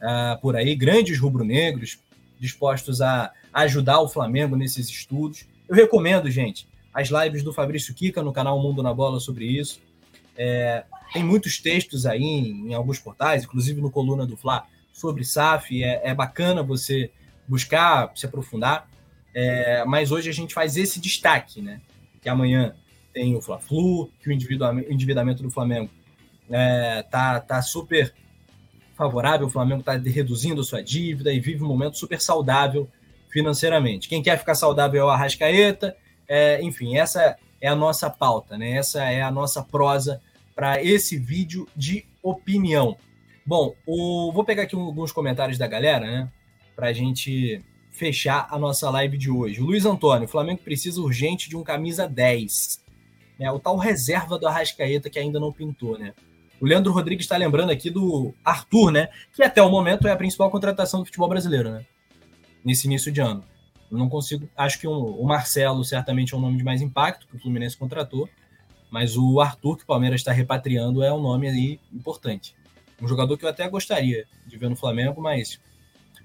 uh, 0.00 0.40
por 0.40 0.56
aí, 0.56 0.74
grandes 0.74 1.18
rubro-negros 1.18 1.98
dispostos 2.38 3.02
a 3.02 3.30
ajudar 3.52 4.00
o 4.00 4.08
Flamengo 4.08 4.56
nesses 4.56 4.88
estudos. 4.88 5.46
Eu 5.68 5.76
recomendo, 5.76 6.30
gente, 6.30 6.66
as 6.92 7.08
lives 7.08 7.42
do 7.42 7.52
Fabrício 7.52 7.94
Kika 7.94 8.22
no 8.22 8.32
canal 8.32 8.60
Mundo 8.60 8.82
na 8.82 8.94
Bola 8.94 9.20
sobre 9.20 9.44
isso. 9.44 9.80
É, 10.36 10.84
tem 11.12 11.22
muitos 11.22 11.58
textos 11.58 12.06
aí 12.06 12.22
em, 12.22 12.70
em, 12.70 12.74
alguns 12.74 12.98
portais, 12.98 13.44
inclusive 13.44 13.80
no 13.80 13.90
Coluna 13.90 14.26
do 14.26 14.36
Fla, 14.36 14.66
sobre 14.92 15.22
SAF. 15.22 15.84
É, 15.84 16.00
é 16.02 16.14
bacana 16.14 16.62
você 16.62 17.10
buscar, 17.46 18.10
se 18.14 18.24
aprofundar. 18.24 18.88
É, 19.34 19.84
mas 19.84 20.10
hoje 20.10 20.28
a 20.28 20.32
gente 20.32 20.54
faz 20.54 20.76
esse 20.76 21.00
destaque, 21.00 21.60
né? 21.60 21.80
Que 22.20 22.28
amanhã 22.28 22.74
tem 23.12 23.34
o 23.36 23.40
Fla-Flu, 23.40 24.10
que 24.20 24.28
o 24.28 24.32
endividamento 24.32 25.42
do 25.42 25.50
Flamengo 25.50 25.90
é, 26.50 27.02
tá, 27.04 27.40
tá 27.40 27.62
super 27.62 28.12
favorável, 28.94 29.46
o 29.46 29.50
Flamengo 29.50 29.80
está 29.80 29.92
reduzindo 29.92 30.60
a 30.60 30.64
sua 30.64 30.82
dívida 30.82 31.32
e 31.32 31.40
vive 31.40 31.64
um 31.64 31.68
momento 31.68 31.96
super 31.96 32.20
saudável 32.20 32.88
financeiramente. 33.30 34.08
Quem 34.08 34.22
quer 34.22 34.38
ficar 34.38 34.54
saudável 34.54 35.00
é 35.00 35.04
o 35.04 35.08
Arrascaeta, 35.08 35.96
é, 36.28 36.62
enfim, 36.62 36.96
essa 36.96 37.36
é 37.60 37.68
a 37.68 37.74
nossa 37.74 38.10
pauta, 38.10 38.58
né? 38.58 38.72
Essa 38.72 39.04
é 39.04 39.22
a 39.22 39.30
nossa 39.30 39.62
prosa 39.62 40.20
para 40.54 40.82
esse 40.82 41.16
vídeo 41.16 41.66
de 41.74 42.04
opinião. 42.22 42.96
Bom, 43.46 43.74
o, 43.86 44.30
vou 44.32 44.44
pegar 44.44 44.64
aqui 44.64 44.76
alguns 44.76 45.12
comentários 45.12 45.56
da 45.56 45.66
galera, 45.66 46.06
né? 46.06 46.28
Para 46.76 46.88
a 46.88 46.92
gente 46.92 47.64
fechar 47.90 48.48
a 48.50 48.58
nossa 48.58 48.88
live 48.90 49.18
de 49.18 49.30
hoje. 49.30 49.60
Luiz 49.60 49.84
Antônio, 49.84 50.26
o 50.26 50.30
Flamengo 50.30 50.60
precisa 50.62 51.00
urgente 51.00 51.48
de 51.48 51.56
um 51.56 51.62
camisa 51.62 52.08
10. 52.08 52.82
Né? 53.38 53.50
O 53.50 53.58
tal 53.58 53.76
reserva 53.76 54.38
do 54.38 54.46
Arrascaeta 54.46 55.10
que 55.10 55.18
ainda 55.18 55.40
não 55.40 55.52
pintou, 55.52 55.98
né? 55.98 56.14
O 56.60 56.66
Leandro 56.66 56.92
Rodrigues 56.92 57.24
está 57.24 57.38
lembrando 57.38 57.70
aqui 57.70 57.88
do 57.88 58.34
Arthur, 58.44 58.92
né? 58.92 59.08
Que 59.32 59.42
até 59.42 59.62
o 59.62 59.70
momento 59.70 60.06
é 60.06 60.12
a 60.12 60.16
principal 60.16 60.50
contratação 60.50 61.00
do 61.00 61.06
futebol 61.06 61.28
brasileiro, 61.28 61.70
né? 61.70 61.86
Nesse 62.62 62.86
início 62.86 63.10
de 63.10 63.20
ano. 63.20 63.42
Eu 63.90 63.96
não 63.96 64.10
consigo. 64.10 64.48
Acho 64.54 64.78
que 64.78 64.86
um, 64.86 64.92
o 64.92 65.24
Marcelo 65.26 65.82
certamente 65.82 66.34
é 66.34 66.36
um 66.36 66.40
nome 66.40 66.58
de 66.58 66.64
mais 66.64 66.82
impacto 66.82 67.26
que 67.26 67.36
o 67.36 67.40
Fluminense 67.40 67.76
contratou. 67.76 68.28
Mas 68.90 69.16
o 69.16 69.40
Arthur, 69.40 69.78
que 69.78 69.84
o 69.84 69.86
Palmeiras 69.86 70.20
está 70.20 70.32
repatriando, 70.32 71.02
é 71.02 71.12
um 71.12 71.20
nome 71.20 71.48
aí 71.48 71.80
importante. 71.92 72.54
Um 73.00 73.08
jogador 73.08 73.38
que 73.38 73.44
eu 73.44 73.48
até 73.48 73.66
gostaria 73.68 74.26
de 74.46 74.58
ver 74.58 74.68
no 74.68 74.76
Flamengo, 74.76 75.20
mas 75.22 75.58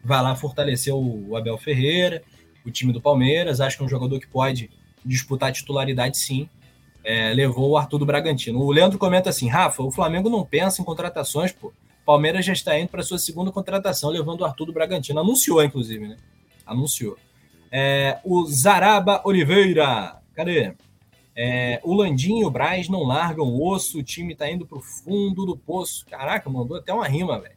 vai 0.06 0.22
lá 0.22 0.36
fortalecer 0.36 0.94
o 0.94 1.36
Abel 1.36 1.58
Ferreira, 1.58 2.22
o 2.66 2.72
time 2.72 2.94
do 2.94 3.02
Palmeiras. 3.02 3.60
Acho 3.60 3.78
que 3.78 3.84
é 3.84 3.86
um 3.86 3.90
jogador 3.90 4.20
que 4.20 4.28
pode 4.28 4.70
disputar 5.04 5.52
titularidade 5.52 6.18
sim. 6.18 6.48
É, 7.04 7.34
levou 7.34 7.72
o 7.72 7.78
Arthur 7.78 8.00
do 8.00 8.06
Bragantino. 8.06 8.60
O 8.60 8.72
Leandro 8.72 8.98
comenta 8.98 9.30
assim: 9.30 9.48
Rafa, 9.48 9.84
o 9.84 9.92
Flamengo 9.92 10.30
não 10.30 10.46
pensa 10.46 10.82
em 10.82 10.86
contratações, 10.86 11.52
pô. 11.52 11.74
Palmeiras 12.06 12.46
já 12.46 12.54
está 12.54 12.78
indo 12.80 12.90
para 12.90 13.02
sua 13.02 13.18
segunda 13.18 13.52
contratação, 13.52 14.12
levando 14.12 14.42
o 14.42 14.46
Arthur 14.46 14.66
do 14.66 14.74
Bragantino. 14.74 15.20
Anunciou, 15.20 15.64
inclusive, 15.64 16.08
né? 16.08 16.18
Anunciou. 16.66 17.18
É, 17.72 18.20
o 18.24 18.46
Zaraba 18.46 19.22
Oliveira, 19.26 20.18
cadê? 20.36 20.76
É, 21.36 21.82
o 21.84 21.94
Landim 21.94 22.40
e 22.40 22.46
o 22.46 22.50
Braz 22.50 22.88
não 22.88 23.04
largam 23.04 23.46
o 23.46 23.68
osso, 23.68 24.00
o 24.00 24.04
time 24.04 24.34
está 24.34 24.50
indo 24.50 24.66
para 24.66 24.78
o 24.78 24.82
fundo 24.82 25.46
do 25.46 25.58
poço. 25.58 26.06
Caraca, 26.06 26.50
mandou 26.50 26.78
até 26.78 26.94
uma 26.94 27.08
rima, 27.08 27.40
velho. 27.40 27.55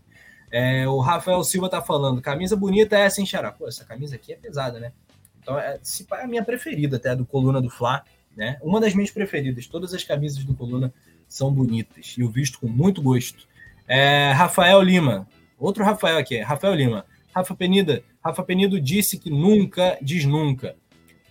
É, 0.51 0.89
o 0.89 0.99
Rafael 0.99 1.43
Silva 1.45 1.69
tá 1.69 1.83
falando, 1.83 2.23
camisa 2.23 2.57
bonita 2.57 2.97
é 2.97 3.03
essa, 3.03 3.21
hein, 3.21 3.27
Xará? 3.27 3.53
Pô, 3.53 3.69
essa 3.69 3.85
camisa 3.85 4.17
aqui 4.17 4.33
é 4.33 4.37
pesada, 4.37 4.81
né? 4.81 4.93
Então, 5.41 5.59
é, 5.59 5.79
se 5.83 6.07
é 6.11 6.25
a 6.25 6.27
minha 6.27 6.45
preferida 6.45 6.97
até, 6.97 7.15
do 7.15 7.27
Coluna 7.27 7.61
do 7.61 7.71
Fla, 7.71 8.05
né? 8.37 8.59
Uma 8.63 8.81
das 8.81 8.95
minhas 8.95 9.11
preferidas. 9.11 9.67
Todas 9.67 9.93
as 9.93 10.05
camisas 10.05 10.45
do 10.45 10.55
Coluna 10.55 10.93
são 11.29 11.53
bonitas 11.53 12.15
e 12.17 12.21
eu 12.21 12.31
visto 12.31 12.61
com 12.61 12.69
muito 12.69 13.03
gosto. 13.03 13.47
É, 13.87 14.33
Rafael 14.33 14.81
Lima, 14.83 15.27
outro 15.59 15.85
Rafael 15.85 16.19
aqui, 16.19 16.39
Rafael 16.41 16.75
Lima. 16.75 17.05
Rafa 17.35 17.55
Penida, 17.55 18.03
Rafa 18.25 18.43
Penido 18.43 18.81
disse 18.81 19.19
que 19.19 19.31
nunca 19.31 19.99
diz 20.03 20.25
nunca. 20.25 20.77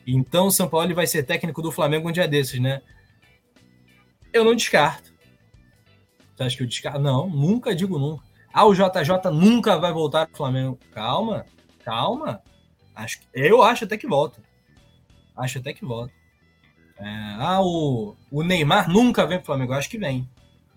Então, 0.05 0.49
São 0.49 0.69
Paulo 0.69 0.95
vai 0.95 1.05
ser 1.05 1.23
técnico 1.23 1.61
do 1.61 1.71
Flamengo 1.71 2.07
um 2.07 2.11
dia 2.11 2.27
desses, 2.27 2.59
né? 2.59 2.81
Eu 4.31 4.45
não 4.45 4.55
descarto. 4.55 5.13
Você 6.35 6.43
acha 6.43 6.57
que 6.57 6.63
eu 6.63 6.67
descarto? 6.67 6.99
Não, 6.99 7.29
nunca 7.29 7.75
digo 7.75 7.99
nunca. 7.99 8.23
Ah, 8.57 8.65
o 8.65 8.73
JJ 8.73 9.29
nunca 9.31 9.77
vai 9.77 9.93
voltar 9.93 10.25
para 10.25 10.33
o 10.33 10.37
Flamengo. 10.37 10.79
Calma, 10.91 11.45
calma. 11.85 12.41
Acho, 12.95 13.19
eu 13.31 13.61
acho 13.61 13.85
até 13.85 13.95
que 13.95 14.07
volta. 14.07 14.41
Acho 15.35 15.59
até 15.59 15.73
que 15.73 15.85
volta. 15.85 16.11
É, 16.97 17.05
ah, 17.37 17.61
o, 17.61 18.15
o 18.31 18.41
Neymar 18.41 18.89
nunca 18.89 19.27
vem 19.27 19.37
para 19.37 19.43
o 19.43 19.45
Flamengo. 19.45 19.73
Acho 19.73 19.87
que 19.87 19.99
vem. 19.99 20.27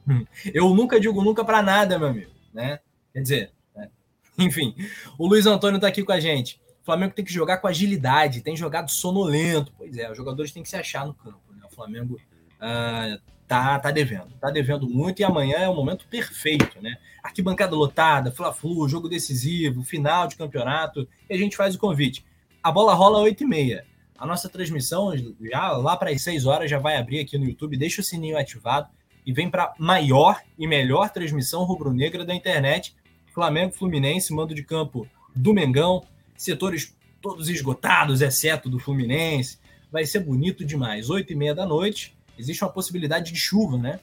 Eu 0.53 0.75
nunca 0.75 1.01
digo 1.01 1.25
nunca 1.25 1.43
para 1.43 1.63
nada, 1.63 1.99
meu 1.99 2.09
amigo. 2.09 2.31
Né? 2.53 2.81
Quer 3.15 3.23
dizer, 3.23 3.53
né? 3.75 3.89
enfim. 4.37 4.75
O 5.17 5.27
Luiz 5.27 5.47
Antônio 5.47 5.77
está 5.77 5.89
aqui 5.89 6.05
com 6.05 6.13
a 6.13 6.21
gente. 6.21 6.61
O 6.83 6.85
Flamengo 6.85 7.15
tem 7.15 7.25
que 7.25 7.33
jogar 7.33 7.57
com 7.63 7.67
agilidade, 7.67 8.43
tem 8.43 8.55
jogado 8.55 8.91
sonolento. 8.91 9.73
Pois 9.79 9.97
é, 9.97 10.11
os 10.11 10.19
jogadores 10.19 10.53
têm 10.53 10.63
que 10.63 10.69
se 10.69 10.77
achar 10.77 11.07
no 11.07 11.15
campo. 11.15 11.41
Né? 11.51 11.63
O 11.65 11.75
Flamengo 11.75 12.21
ah, 12.61 13.19
tá, 13.49 13.79
tá 13.79 13.91
devendo, 13.91 14.29
tá 14.41 14.51
devendo 14.51 14.89
muito 14.89 15.21
e 15.21 15.25
amanhã 15.25 15.57
é 15.57 15.69
o 15.69 15.75
momento 15.75 16.07
perfeito, 16.09 16.81
né? 16.81 16.97
Arquibancada 17.23 17.75
lotada, 17.75 18.31
Fla-Flu, 18.31 18.89
jogo 18.89 19.09
decisivo, 19.09 19.83
final 19.83 20.29
de 20.29 20.37
campeonato, 20.37 21.09
e 21.29 21.35
a 21.35 21.37
gente 21.37 21.57
faz 21.57 21.75
o 21.75 21.79
convite. 21.79 22.25
A 22.63 22.71
bola 22.71 22.95
rola 22.95 23.27
às 23.27 23.35
8h30. 23.35 23.83
A 24.19 24.27
nossa 24.27 24.49
transmissão, 24.49 25.13
já 25.51 25.73
lá 25.73 25.97
para 25.97 26.11
as 26.11 26.23
6 26.23 26.45
horas, 26.45 26.71
já 26.71 26.79
vai 26.79 26.97
abrir 26.97 27.21
aqui 27.21 27.39
no 27.39 27.47
YouTube. 27.47 27.77
Deixa 27.77 28.03
o 28.03 28.05
sininho 28.05 28.39
ativado 28.39 28.89
e 29.25 29.33
vem 29.33 29.51
para 29.51 29.75
maior 29.79 30.41
e 30.59 30.67
melhor 30.67 31.11
transmissão 31.11 31.65
rubro-negra 31.65 32.25
da 32.25 32.35
internet. 32.35 32.95
Flamengo 33.33 33.73
Fluminense, 33.73 34.33
mando 34.33 34.55
de 34.55 34.63
campo 34.63 35.09
do 35.35 35.55
Mengão, 35.55 36.05
setores 36.37 36.95
todos 37.23 37.49
esgotados, 37.49 38.21
exceto 38.21 38.69
do 38.69 38.79
Fluminense. 38.79 39.59
Vai 39.91 40.05
ser 40.05 40.21
bonito 40.21 40.65
demais. 40.65 41.09
8h30 41.09 41.55
da 41.55 41.67
noite 41.67 42.15
existe 42.41 42.65
uma 42.65 42.73
possibilidade 42.73 43.33
de 43.33 43.39
chuva, 43.39 43.79
né? 43.79 44.01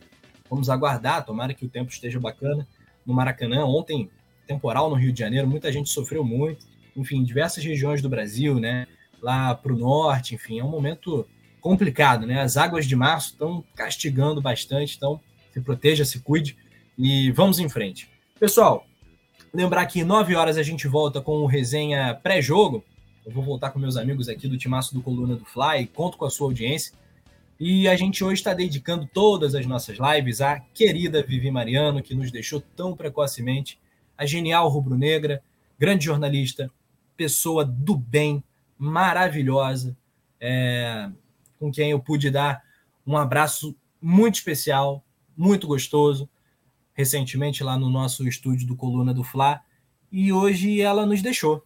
Vamos 0.50 0.69
aguardar, 0.69 1.26
tomara 1.26 1.54
que 1.54 1.65
o 1.65 1.69
tempo 1.69 1.91
esteja 1.91 2.19
bacana 2.19 2.67
no 3.06 3.13
Maracanã. 3.13 3.65
Ontem, 3.65 4.10
temporal 4.45 4.89
no 4.89 4.95
Rio 4.95 5.12
de 5.12 5.19
Janeiro, 5.19 5.47
muita 5.47 5.71
gente 5.71 5.89
sofreu 5.89 6.23
muito. 6.23 6.65
Enfim, 6.95 7.23
diversas 7.23 7.63
regiões 7.63 8.02
do 8.02 8.10
Brasil, 8.10 8.60
né? 8.60 8.88
Lá 9.21 9.54
para 9.54 9.73
o 9.73 9.78
norte, 9.78 10.36
enfim, 10.36 10.60
é 10.60 10.63
um 10.63 10.69
momento 10.69 11.28
complicado, 11.60 12.26
né? 12.26 12.41
As 12.41 12.56
águas 12.56 12.86
de 12.86 12.95
março 12.95 13.32
estão 13.32 13.63
castigando 13.76 14.41
bastante, 14.41 14.95
então 14.95 15.19
se 15.52 15.60
proteja, 15.60 16.06
se 16.06 16.19
cuide 16.19 16.56
e 16.97 17.32
vamos 17.32 17.60
em 17.60 17.67
frente. 17.67 18.10
Pessoal, 18.39 18.86
lembrar 19.54 19.86
que 19.88 20.04
9 20.04 20.36
horas 20.36 20.58
a 20.58 20.63
gente 20.63 20.88
volta 20.88 21.19
com 21.19 21.38
o 21.38 21.45
resenha 21.45 22.13
pré-jogo. 22.15 22.84
Eu 23.26 23.32
vou 23.32 23.43
voltar 23.43 23.71
com 23.71 23.80
meus 23.80 23.97
amigos 23.97 24.30
aqui 24.30 24.47
do 24.47 24.58
Timaço 24.58 24.93
do 24.93 25.02
Coluna 25.02 25.36
do 25.36 25.43
Fly, 25.43 25.88
conto 25.88 26.17
com 26.17 26.26
a 26.26 26.30
sua 26.30 26.47
audiência. 26.47 26.93
E 27.60 27.88
a 27.88 27.96
gente 27.96 28.24
hoje 28.24 28.36
está 28.36 28.54
dedicando 28.54 29.10
todas 29.12 29.56
as 29.56 29.65
nossas 29.65 29.98
lives 29.98 30.41
à 30.41 30.60
querida 30.60 31.24
Vivi 31.24 31.50
Mariano, 31.50 32.04
que 32.04 32.13
nos 32.13 32.32
deixou 32.32 32.62
tão 32.62 32.96
precocemente, 32.96 33.80
a 34.15 34.28
genial 34.28 34.70
rubro-negra, 34.70 35.41
grande 35.78 36.06
jornalista, 36.06 36.70
pessoa 37.15 37.65
do 37.65 37.96
bem, 37.98 38.43
maravilhosa, 38.78 39.98
é, 40.39 41.10
com 41.60 41.72
quem 41.72 41.89
eu 41.89 42.00
pude 42.00 42.30
dar 42.30 42.62
um 43.06 43.17
abraço 43.17 43.76
muito 44.00 44.36
especial, 44.36 45.04
muito 45.36 45.65
gostoso, 45.65 46.30
recentemente 46.93 47.63
lá 47.63 47.78
no 47.78 47.89
nosso 47.89 48.28
estúdio 48.28 48.67
do 48.67 48.76
Coluna 48.76 49.15
do 49.15 49.24
Fla, 49.24 49.62
e 50.12 50.32
hoje 50.32 50.80
ela 50.80 51.08
nos 51.08 51.24
deixou. 51.24 51.65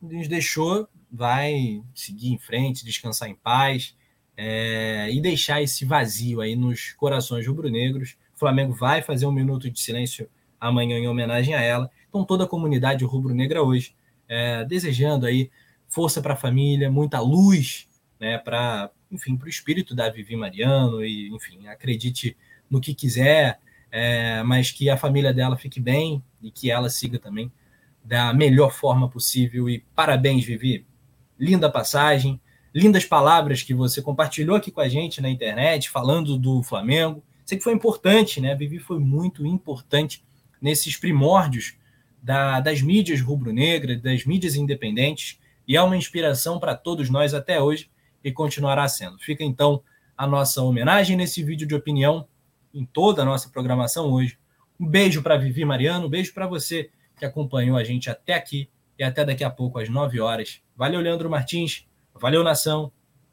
Nos 0.00 0.28
deixou, 0.28 0.88
vai 1.12 1.82
seguir 1.94 2.32
em 2.32 2.38
frente, 2.38 2.86
descansar 2.86 3.28
em 3.28 3.34
paz 3.34 3.94
é, 4.42 5.12
e 5.12 5.20
deixar 5.20 5.60
esse 5.60 5.84
vazio 5.84 6.40
aí 6.40 6.56
nos 6.56 6.94
corações 6.94 7.46
rubro-negros. 7.46 8.16
O 8.34 8.38
Flamengo 8.38 8.72
vai 8.72 9.02
fazer 9.02 9.26
um 9.26 9.32
minuto 9.32 9.70
de 9.70 9.78
silêncio 9.78 10.30
amanhã 10.58 10.96
em 10.96 11.06
homenagem 11.06 11.54
a 11.54 11.60
ela. 11.60 11.90
Então, 12.08 12.24
toda 12.24 12.44
a 12.44 12.48
comunidade 12.48 13.04
rubro-negra 13.04 13.62
hoje 13.62 13.94
é, 14.26 14.64
desejando 14.64 15.26
aí 15.26 15.50
força 15.90 16.22
para 16.22 16.32
a 16.32 16.36
família, 16.36 16.90
muita 16.90 17.20
luz 17.20 17.86
né, 18.18 18.38
para, 18.38 18.90
enfim, 19.12 19.36
para 19.36 19.44
o 19.44 19.50
espírito 19.50 19.94
da 19.94 20.08
Vivi 20.08 20.34
Mariano 20.36 21.04
e, 21.04 21.28
enfim, 21.28 21.66
acredite 21.66 22.34
no 22.70 22.80
que 22.80 22.94
quiser, 22.94 23.60
é, 23.92 24.42
mas 24.42 24.70
que 24.70 24.88
a 24.88 24.96
família 24.96 25.34
dela 25.34 25.58
fique 25.58 25.78
bem 25.78 26.24
e 26.40 26.50
que 26.50 26.70
ela 26.70 26.88
siga 26.88 27.18
também 27.18 27.52
da 28.02 28.32
melhor 28.32 28.72
forma 28.72 29.06
possível. 29.06 29.68
E 29.68 29.84
parabéns, 29.94 30.46
Vivi. 30.46 30.86
Linda 31.38 31.68
passagem 31.68 32.40
lindas 32.74 33.04
palavras 33.04 33.62
que 33.62 33.74
você 33.74 34.00
compartilhou 34.00 34.56
aqui 34.56 34.70
com 34.70 34.80
a 34.80 34.88
gente 34.88 35.20
na 35.20 35.28
internet, 35.28 35.90
falando 35.90 36.38
do 36.38 36.62
Flamengo. 36.62 37.22
Sei 37.44 37.58
que 37.58 37.64
foi 37.64 37.72
importante, 37.72 38.40
né? 38.40 38.54
Vivi 38.54 38.78
foi 38.78 38.98
muito 38.98 39.44
importante 39.44 40.24
nesses 40.60 40.96
primórdios 40.96 41.74
da, 42.22 42.60
das 42.60 42.80
mídias 42.80 43.20
rubro-negras, 43.20 44.00
das 44.00 44.24
mídias 44.24 44.54
independentes, 44.54 45.38
e 45.66 45.76
é 45.76 45.82
uma 45.82 45.96
inspiração 45.96 46.60
para 46.60 46.76
todos 46.76 47.10
nós 47.10 47.34
até 47.34 47.60
hoje 47.60 47.90
e 48.22 48.30
continuará 48.30 48.86
sendo. 48.88 49.18
Fica 49.18 49.42
então 49.42 49.82
a 50.16 50.26
nossa 50.26 50.62
homenagem 50.62 51.16
nesse 51.16 51.42
vídeo 51.42 51.66
de 51.66 51.74
opinião 51.74 52.26
em 52.74 52.84
toda 52.84 53.22
a 53.22 53.24
nossa 53.24 53.48
programação 53.48 54.12
hoje. 54.12 54.38
Um 54.78 54.86
beijo 54.86 55.22
para 55.22 55.36
Vivi 55.36 55.64
Mariano, 55.64 56.06
um 56.06 56.10
beijo 56.10 56.32
para 56.32 56.46
você 56.46 56.90
que 57.16 57.24
acompanhou 57.24 57.76
a 57.76 57.84
gente 57.84 58.08
até 58.08 58.34
aqui 58.34 58.68
e 58.98 59.02
até 59.02 59.24
daqui 59.24 59.42
a 59.42 59.50
pouco 59.50 59.78
às 59.78 59.88
9 59.88 60.20
horas. 60.20 60.60
Valeu, 60.76 61.00
Leandro 61.00 61.28
Martins, 61.28 61.86
valeu, 62.20 62.44
nação, 62.44 62.92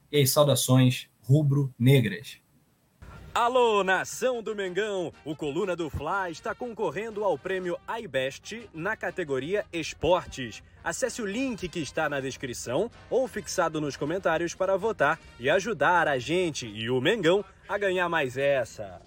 e 0.09 0.21
as 0.21 0.29
saudações 0.31 1.09
rubro-negras. 1.21 2.39
Alô, 3.35 3.83
nação 3.83 4.41
do 4.41 4.55
Mengão! 4.55 5.13
O 5.23 5.35
Coluna 5.35 5.75
do 5.75 5.89
Fla 5.89 6.29
está 6.29 6.55
concorrendo 6.55 7.23
ao 7.23 7.37
prêmio 7.37 7.77
iBest 7.99 8.67
na 8.73 8.95
categoria 8.95 9.65
Esportes. 9.71 10.63
Acesse 10.83 11.21
o 11.21 11.25
link 11.25 11.67
que 11.67 11.79
está 11.79 12.09
na 12.09 12.19
descrição 12.19 12.89
ou 13.09 13.27
fixado 13.27 13.79
nos 13.79 13.97
comentários 13.97 14.55
para 14.55 14.77
votar 14.77 15.19
e 15.39 15.49
ajudar 15.49 16.07
a 16.07 16.17
gente 16.17 16.65
e 16.65 16.89
o 16.89 16.99
Mengão 17.01 17.45
a 17.67 17.77
ganhar 17.77 18.09
mais 18.09 18.37
essa. 18.37 19.06